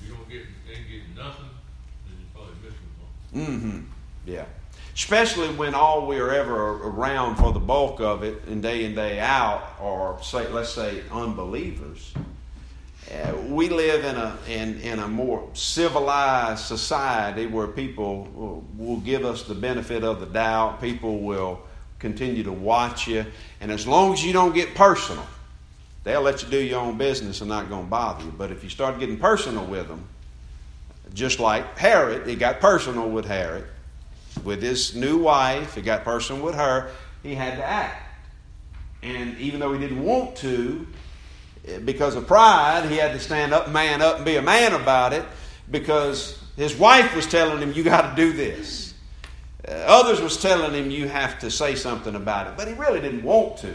If 0.00 0.08
you 0.08 0.14
don't 0.14 0.28
get, 0.28 0.42
ain't 0.74 0.88
getting 0.88 1.14
nothing, 1.16 1.46
then 2.06 2.16
you're 2.18 2.34
probably 2.34 2.54
missing 2.62 3.56
something. 3.60 3.70
Mm-hmm. 3.70 3.80
Yeah. 4.30 4.44
Especially 4.94 5.48
when 5.54 5.74
all 5.74 6.06
we're 6.06 6.30
ever 6.32 6.88
around 6.88 7.36
for 7.36 7.52
the 7.52 7.60
bulk 7.60 8.00
of 8.00 8.24
it, 8.24 8.42
and 8.48 8.60
day 8.60 8.84
in 8.84 8.94
day 8.96 9.20
out, 9.20 9.62
are 9.80 10.20
say, 10.22 10.48
let's 10.48 10.70
say, 10.70 11.02
unbelievers. 11.12 12.12
Uh, 13.08 13.32
we 13.46 13.68
live 13.68 14.04
in 14.04 14.16
a 14.16 14.36
in, 14.48 14.80
in 14.80 14.98
a 14.98 15.06
more 15.08 15.48
civilized 15.54 16.64
society 16.64 17.46
where 17.46 17.68
people 17.68 18.24
will, 18.34 18.64
will 18.76 19.00
give 19.00 19.24
us 19.24 19.44
the 19.44 19.54
benefit 19.54 20.02
of 20.02 20.18
the 20.20 20.26
doubt. 20.26 20.80
People 20.80 21.20
will 21.20 21.60
continue 21.98 22.42
to 22.44 22.52
watch 22.52 23.08
you, 23.08 23.24
and 23.60 23.70
as 23.70 23.86
long 23.86 24.12
as 24.12 24.24
you 24.24 24.32
don't 24.32 24.54
get 24.54 24.74
personal, 24.74 25.26
they'll 26.04 26.22
let 26.22 26.42
you 26.42 26.48
do 26.48 26.58
your 26.58 26.80
own 26.80 26.96
business 26.96 27.40
and 27.40 27.48
not 27.48 27.68
going 27.68 27.84
to 27.84 27.90
bother 27.90 28.24
you. 28.24 28.30
But 28.30 28.50
if 28.50 28.62
you 28.62 28.70
start 28.70 28.98
getting 28.98 29.18
personal 29.18 29.64
with 29.64 29.88
them, 29.88 30.04
just 31.14 31.40
like 31.40 31.76
Herod, 31.76 32.26
he 32.26 32.36
got 32.36 32.60
personal 32.60 33.10
with 33.10 33.24
Herod, 33.24 33.66
with 34.44 34.62
his 34.62 34.94
new 34.94 35.18
wife, 35.18 35.74
he 35.74 35.82
got 35.82 36.04
personal 36.04 36.42
with 36.42 36.54
her, 36.54 36.90
he 37.22 37.34
had 37.34 37.56
to 37.56 37.64
act. 37.64 38.04
And 39.02 39.36
even 39.38 39.60
though 39.60 39.72
he 39.72 39.78
didn't 39.78 40.02
want 40.02 40.36
to, 40.36 40.86
eh, 41.66 41.78
because 41.78 42.14
of 42.14 42.26
pride, 42.26 42.88
he 42.88 42.96
had 42.96 43.12
to 43.12 43.20
stand 43.20 43.52
up, 43.52 43.70
man 43.70 44.02
up, 44.02 44.16
and 44.16 44.24
be 44.24 44.36
a 44.36 44.42
man 44.42 44.74
about 44.74 45.12
it 45.12 45.24
because 45.70 46.42
his 46.56 46.76
wife 46.76 47.14
was 47.14 47.26
telling 47.26 47.62
him, 47.62 47.72
You 47.72 47.84
got 47.84 48.10
to 48.10 48.16
do 48.16 48.32
this. 48.32 48.87
Uh, 49.68 49.74
others 49.86 50.20
was 50.20 50.36
telling 50.40 50.72
him, 50.72 50.90
You 50.90 51.08
have 51.08 51.38
to 51.40 51.50
say 51.50 51.74
something 51.74 52.14
about 52.14 52.46
it. 52.46 52.56
But 52.56 52.68
he 52.68 52.74
really 52.74 53.00
didn't 53.00 53.22
want 53.22 53.58
to. 53.58 53.74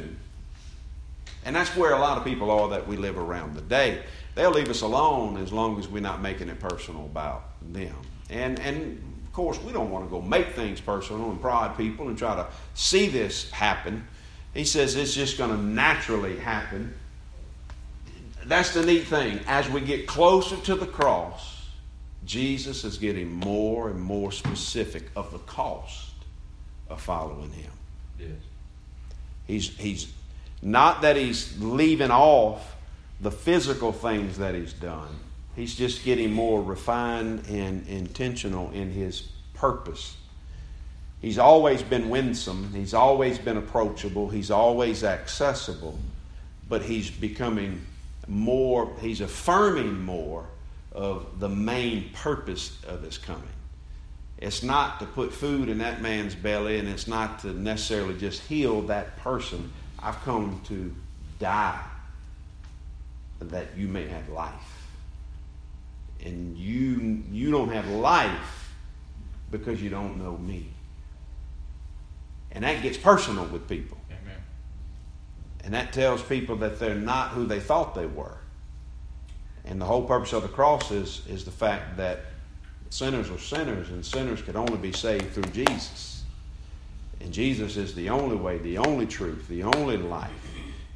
And 1.45 1.55
that's 1.55 1.75
where 1.75 1.93
a 1.93 1.99
lot 1.99 2.17
of 2.17 2.23
people 2.23 2.49
are 2.49 2.69
that 2.69 2.87
we 2.87 2.97
live 2.97 3.17
around 3.17 3.55
today. 3.55 4.03
They'll 4.35 4.51
leave 4.51 4.69
us 4.69 4.81
alone 4.81 5.37
as 5.37 5.51
long 5.51 5.77
as 5.77 5.87
we're 5.87 6.01
not 6.01 6.21
making 6.21 6.49
it 6.49 6.59
personal 6.59 7.05
about 7.05 7.43
them. 7.61 7.95
And, 8.29 8.59
and 8.59 8.97
of 9.25 9.33
course, 9.33 9.61
we 9.61 9.73
don't 9.73 9.91
want 9.91 10.05
to 10.05 10.09
go 10.09 10.21
make 10.21 10.53
things 10.53 10.79
personal 10.81 11.29
and 11.29 11.39
prod 11.39 11.77
people 11.77 12.07
and 12.07 12.17
try 12.17 12.35
to 12.35 12.47
see 12.73 13.09
this 13.09 13.51
happen. 13.51 14.07
He 14.53 14.63
says 14.63 14.95
it's 14.95 15.13
just 15.13 15.37
going 15.37 15.51
to 15.51 15.57
naturally 15.57 16.37
happen. 16.37 16.93
That's 18.45 18.73
the 18.73 18.85
neat 18.85 19.05
thing. 19.05 19.39
As 19.47 19.69
we 19.69 19.81
get 19.81 20.07
closer 20.07 20.57
to 20.57 20.75
the 20.75 20.85
cross, 20.85 21.52
Jesus 22.25 22.83
is 22.83 22.97
getting 22.97 23.31
more 23.31 23.89
and 23.89 24.01
more 24.01 24.31
specific 24.31 25.09
of 25.15 25.31
the 25.31 25.39
cost 25.39 26.11
of 26.89 27.01
following 27.01 27.51
him. 27.51 27.71
Yes. 28.19 28.29
He's, 29.47 29.77
he's 29.77 30.13
not 30.61 31.01
that 31.01 31.15
he's 31.17 31.59
leaving 31.59 32.11
off 32.11 32.75
the 33.19 33.31
physical 33.31 33.91
things 33.91 34.37
that 34.37 34.55
he's 34.55 34.73
done. 34.73 35.09
He's 35.55 35.75
just 35.75 36.03
getting 36.03 36.31
more 36.31 36.61
refined 36.61 37.43
and 37.49 37.87
intentional 37.87 38.71
in 38.71 38.91
his 38.91 39.27
purpose. 39.53 40.17
He's 41.21 41.37
always 41.37 41.83
been 41.83 42.09
winsome. 42.09 42.73
He's 42.73 42.93
always 42.93 43.37
been 43.37 43.57
approachable. 43.57 44.29
He's 44.29 44.51
always 44.51 45.03
accessible. 45.03 45.97
But 46.67 46.81
he's 46.81 47.09
becoming 47.09 47.81
more, 48.27 48.91
he's 48.99 49.21
affirming 49.21 50.03
more 50.03 50.45
of 50.93 51.39
the 51.39 51.49
main 51.49 52.09
purpose 52.13 52.77
of 52.87 53.01
his 53.03 53.17
coming. 53.17 53.43
It's 54.37 54.63
not 54.63 54.99
to 54.99 55.05
put 55.05 55.33
food 55.33 55.69
in 55.69 55.77
that 55.79 56.01
man's 56.01 56.35
belly, 56.35 56.77
and 56.79 56.87
it's 56.87 57.07
not 57.07 57.39
to 57.39 57.53
necessarily 57.53 58.17
just 58.17 58.41
heal 58.41 58.81
that 58.83 59.17
person. 59.17 59.71
I've 59.99 60.21
come 60.23 60.61
to 60.67 60.93
die 61.39 61.79
that 63.39 63.67
you 63.77 63.87
may 63.87 64.07
have 64.07 64.29
life. 64.29 64.53
and 66.25 66.57
you 66.57 67.23
you 67.31 67.51
don't 67.51 67.69
have 67.69 67.87
life 67.89 68.73
because 69.51 69.81
you 69.81 69.89
don't 69.89 70.17
know 70.17 70.37
me. 70.37 70.69
And 72.51 72.63
that 72.63 72.81
gets 72.81 72.97
personal 72.97 73.45
with 73.45 73.67
people. 73.67 73.97
Amen. 74.09 74.37
And 75.63 75.73
that 75.73 75.91
tells 75.93 76.21
people 76.21 76.55
that 76.57 76.79
they're 76.79 76.95
not 76.95 77.29
who 77.31 77.45
they 77.45 77.59
thought 77.59 77.95
they 77.95 78.05
were. 78.05 78.37
And 79.65 79.79
the 79.79 79.85
whole 79.85 80.03
purpose 80.03 80.33
of 80.33 80.43
the 80.43 80.49
cross 80.49 80.91
is, 80.91 81.21
is 81.27 81.45
the 81.45 81.51
fact 81.51 81.97
that 81.97 82.19
sinners 82.89 83.29
are 83.29 83.39
sinners 83.39 83.89
and 83.89 84.05
sinners 84.05 84.41
could 84.41 84.55
only 84.55 84.77
be 84.77 84.91
saved 84.91 85.33
through 85.33 85.51
Jesus. 85.51 86.23
And 87.21 87.31
Jesus 87.31 87.77
is 87.77 87.95
the 87.95 88.09
only 88.09 88.35
way, 88.35 88.57
the 88.57 88.77
only 88.77 89.05
truth, 89.05 89.47
the 89.47 89.63
only 89.63 89.97
life. 89.97 90.31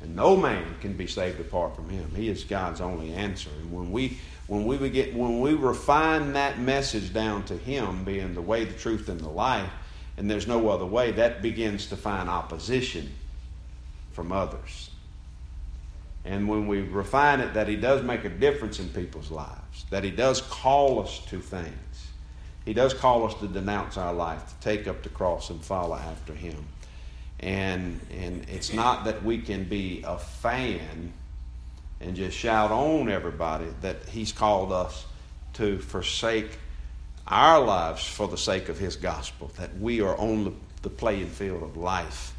And 0.01 0.15
no 0.15 0.37
man 0.37 0.75
can 0.81 0.93
be 0.93 1.07
saved 1.07 1.39
apart 1.39 1.75
from 1.75 1.89
him. 1.89 2.11
He 2.15 2.29
is 2.29 2.43
God's 2.43 2.81
only 2.81 3.13
answer. 3.13 3.49
And 3.61 3.71
when 3.71 3.91
we 3.91 4.19
when 4.47 4.65
we 4.65 4.77
get 4.89 5.13
when 5.13 5.41
we 5.41 5.53
refine 5.53 6.33
that 6.33 6.59
message 6.59 7.13
down 7.13 7.43
to 7.45 7.57
him 7.57 8.03
being 8.03 8.35
the 8.35 8.41
way, 8.41 8.63
the 8.63 8.77
truth, 8.77 9.09
and 9.09 9.19
the 9.19 9.29
life, 9.29 9.69
and 10.17 10.29
there's 10.29 10.47
no 10.47 10.69
other 10.69 10.85
way, 10.85 11.11
that 11.11 11.41
begins 11.41 11.87
to 11.87 11.97
find 11.97 12.29
opposition 12.29 13.11
from 14.11 14.31
others. 14.31 14.91
And 16.27 16.49
when 16.49 16.67
we 16.67 16.81
refine 16.81 17.39
it, 17.39 17.53
that 17.53 17.69
He 17.69 17.77
does 17.77 18.03
make 18.03 18.25
a 18.25 18.29
difference 18.29 18.79
in 18.79 18.89
people's 18.89 19.31
lives, 19.31 19.85
that 19.89 20.03
He 20.03 20.11
does 20.11 20.41
call 20.41 21.01
us 21.01 21.19
to 21.27 21.39
things. 21.39 22.07
He 22.65 22.73
does 22.73 22.93
call 22.93 23.25
us 23.25 23.33
to 23.35 23.47
denounce 23.47 23.95
our 23.95 24.13
life, 24.13 24.45
to 24.45 24.55
take 24.59 24.87
up 24.87 25.03
the 25.03 25.09
cross 25.09 25.49
and 25.49 25.63
follow 25.63 25.95
after 25.95 26.33
Him. 26.33 26.67
And, 27.39 28.01
and 28.11 28.45
it's 28.49 28.73
not 28.73 29.05
that 29.05 29.23
we 29.23 29.37
can 29.37 29.63
be 29.63 30.03
a 30.05 30.17
fan 30.17 31.13
and 32.01 32.15
just 32.15 32.37
shout 32.37 32.71
on 32.71 33.09
everybody 33.09 33.67
that 33.81 34.03
He's 34.09 34.33
called 34.33 34.73
us 34.73 35.05
to 35.53 35.79
forsake 35.79 36.59
our 37.25 37.61
lives 37.61 38.05
for 38.05 38.27
the 38.27 38.37
sake 38.37 38.67
of 38.67 38.77
His 38.77 38.97
gospel, 38.97 39.49
that 39.57 39.77
we 39.79 40.01
are 40.01 40.17
on 40.17 40.43
the, 40.43 40.51
the 40.81 40.89
playing 40.89 41.29
field 41.29 41.63
of 41.63 41.77
life, 41.77 42.33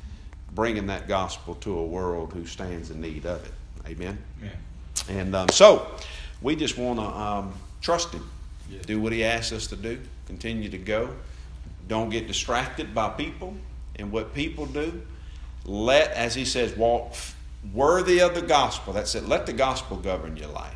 bringing 0.54 0.88
that 0.88 1.08
gospel 1.08 1.54
to 1.56 1.78
a 1.78 1.86
world 1.86 2.34
who 2.34 2.44
stands 2.44 2.90
in 2.90 3.00
need 3.00 3.24
of 3.24 3.42
it. 3.46 3.52
Amen. 3.88 4.18
Amen. 4.40 4.52
And 5.08 5.34
um, 5.34 5.48
so 5.48 5.86
we 6.42 6.56
just 6.56 6.76
want 6.76 6.98
to 6.98 7.06
um, 7.06 7.54
trust 7.80 8.12
Him, 8.12 8.28
Yes. 8.70 8.84
do 8.84 9.00
what 9.00 9.12
He 9.12 9.24
asks 9.24 9.52
us 9.52 9.66
to 9.68 9.76
do, 9.76 9.98
continue 10.26 10.68
to 10.68 10.78
go. 10.78 11.10
Don't 11.88 12.10
get 12.10 12.26
distracted 12.26 12.94
by 12.94 13.08
people 13.08 13.54
and 13.96 14.12
what 14.12 14.34
people 14.34 14.66
do. 14.66 15.00
Let, 15.64 16.12
as 16.12 16.34
He 16.34 16.44
says, 16.44 16.76
walk 16.76 17.14
worthy 17.72 18.20
of 18.20 18.34
the 18.34 18.42
gospel. 18.42 18.92
That's 18.92 19.14
it. 19.14 19.26
Let 19.26 19.46
the 19.46 19.52
gospel 19.54 19.96
govern 19.96 20.36
your 20.36 20.48
life. 20.50 20.74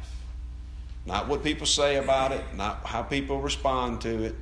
Not 1.04 1.28
what 1.28 1.42
people 1.42 1.66
say 1.66 1.96
about 1.96 2.32
it, 2.32 2.42
not 2.56 2.86
how 2.86 3.02
people 3.02 3.40
respond 3.40 4.00
to 4.02 4.22
it, 4.24 4.34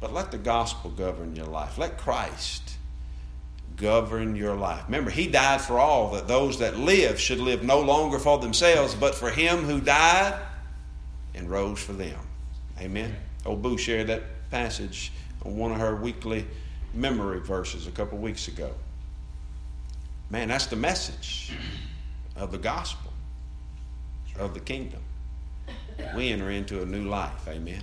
but 0.00 0.12
let 0.12 0.30
the 0.30 0.38
gospel 0.38 0.90
govern 0.90 1.34
your 1.34 1.46
life. 1.46 1.78
Let 1.78 1.98
Christ 1.98 2.76
govern 3.82 4.36
your 4.36 4.54
life. 4.54 4.84
Remember, 4.86 5.10
He 5.10 5.26
died 5.26 5.60
for 5.60 5.78
all, 5.78 6.12
that 6.12 6.28
those 6.28 6.60
that 6.60 6.78
live 6.78 7.18
should 7.20 7.40
live 7.40 7.64
no 7.64 7.80
longer 7.80 8.18
for 8.18 8.38
themselves, 8.38 8.94
but 8.94 9.14
for 9.14 9.28
Him 9.28 9.64
who 9.64 9.80
died 9.80 10.40
and 11.34 11.50
rose 11.50 11.80
for 11.80 11.92
them. 11.92 12.18
Amen. 12.80 13.14
Old 13.44 13.60
Boo 13.60 13.76
shared 13.76 14.06
that 14.06 14.22
passage 14.50 15.12
on 15.44 15.56
one 15.56 15.72
of 15.72 15.78
her 15.78 15.96
weekly 15.96 16.46
memory 16.94 17.40
verses 17.40 17.88
a 17.88 17.90
couple 17.90 18.18
weeks 18.18 18.46
ago. 18.46 18.70
Man, 20.30 20.48
that's 20.48 20.66
the 20.66 20.76
message 20.76 21.52
of 22.36 22.52
the 22.52 22.58
gospel, 22.58 23.12
of 24.38 24.54
the 24.54 24.60
kingdom. 24.60 25.00
We 26.16 26.30
enter 26.30 26.50
into 26.50 26.82
a 26.82 26.86
new 26.86 27.08
life. 27.08 27.48
Amen. 27.48 27.82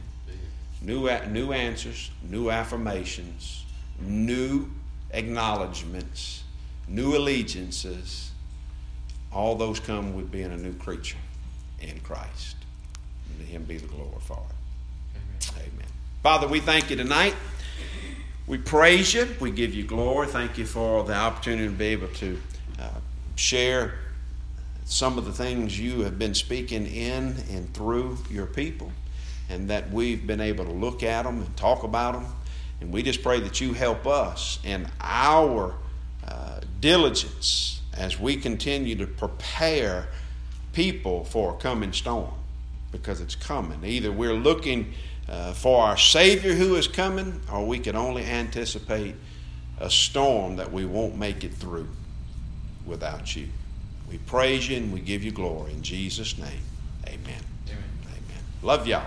New, 0.81 1.09
new 1.27 1.51
answers, 1.51 2.09
new 2.23 2.49
affirmations, 2.49 3.65
new 3.99 4.71
acknowledgments, 5.11 6.43
new 6.87 7.15
allegiances. 7.15 8.31
All 9.31 9.55
those 9.55 9.79
come 9.79 10.15
with 10.15 10.31
being 10.31 10.51
a 10.51 10.57
new 10.57 10.73
creature 10.73 11.17
in 11.81 11.99
Christ. 11.99 12.55
And 13.29 13.39
to 13.39 13.45
Him 13.45 13.63
be 13.63 13.77
the 13.77 13.87
glory 13.87 14.09
for 14.21 14.39
it. 14.49 15.15
Amen. 15.55 15.71
Amen. 15.73 15.87
Father, 16.23 16.47
we 16.47 16.59
thank 16.59 16.89
you 16.89 16.95
tonight. 16.95 17.35
We 18.47 18.57
praise 18.57 19.13
you. 19.13 19.27
We 19.39 19.51
give 19.51 19.75
you 19.75 19.83
glory. 19.83 20.25
Thank 20.27 20.57
you 20.57 20.65
for 20.65 21.03
the 21.03 21.13
opportunity 21.13 21.67
to 21.67 21.73
be 21.73 21.85
able 21.85 22.07
to 22.07 22.41
uh, 22.79 22.89
share 23.35 23.93
some 24.85 25.19
of 25.19 25.25
the 25.25 25.31
things 25.31 25.79
you 25.79 26.01
have 26.01 26.17
been 26.17 26.33
speaking 26.33 26.87
in 26.87 27.35
and 27.51 27.71
through 27.75 28.17
your 28.31 28.47
people, 28.47 28.91
and 29.47 29.69
that 29.69 29.91
we've 29.91 30.25
been 30.25 30.41
able 30.41 30.65
to 30.65 30.71
look 30.71 31.03
at 31.03 31.23
them 31.23 31.43
and 31.43 31.55
talk 31.55 31.83
about 31.83 32.13
them. 32.13 32.25
And 32.81 32.91
we 32.91 33.03
just 33.03 33.21
pray 33.21 33.39
that 33.41 33.59
you 33.59 33.73
help 33.73 34.07
us 34.07 34.59
in 34.63 34.87
our 35.01 35.75
uh, 36.27 36.61
diligence 36.79 37.81
as 37.93 38.19
we 38.19 38.37
continue 38.37 38.95
to 38.95 39.07
prepare 39.07 40.07
people 40.73 41.25
for 41.25 41.55
a 41.55 41.57
coming 41.57 41.91
storm 41.91 42.31
because 42.91 43.21
it's 43.21 43.35
coming. 43.35 43.83
Either 43.83 44.11
we're 44.11 44.33
looking 44.33 44.93
uh, 45.27 45.53
for 45.53 45.83
our 45.83 45.97
Savior 45.97 46.53
who 46.53 46.75
is 46.75 46.87
coming, 46.87 47.39
or 47.51 47.65
we 47.67 47.79
can 47.79 47.95
only 47.95 48.23
anticipate 48.25 49.15
a 49.79 49.89
storm 49.89 50.55
that 50.55 50.71
we 50.71 50.85
won't 50.85 51.17
make 51.17 51.43
it 51.43 51.53
through 51.53 51.87
without 52.85 53.35
you. 53.35 53.47
We 54.09 54.17
praise 54.19 54.67
you 54.67 54.77
and 54.77 54.91
we 54.91 55.01
give 55.01 55.23
you 55.23 55.31
glory. 55.31 55.71
In 55.73 55.83
Jesus' 55.83 56.37
name, 56.37 56.61
amen. 57.05 57.41
Amen. 57.67 57.83
Amen. 58.07 58.43
Love 58.63 58.87
y'all. 58.87 59.05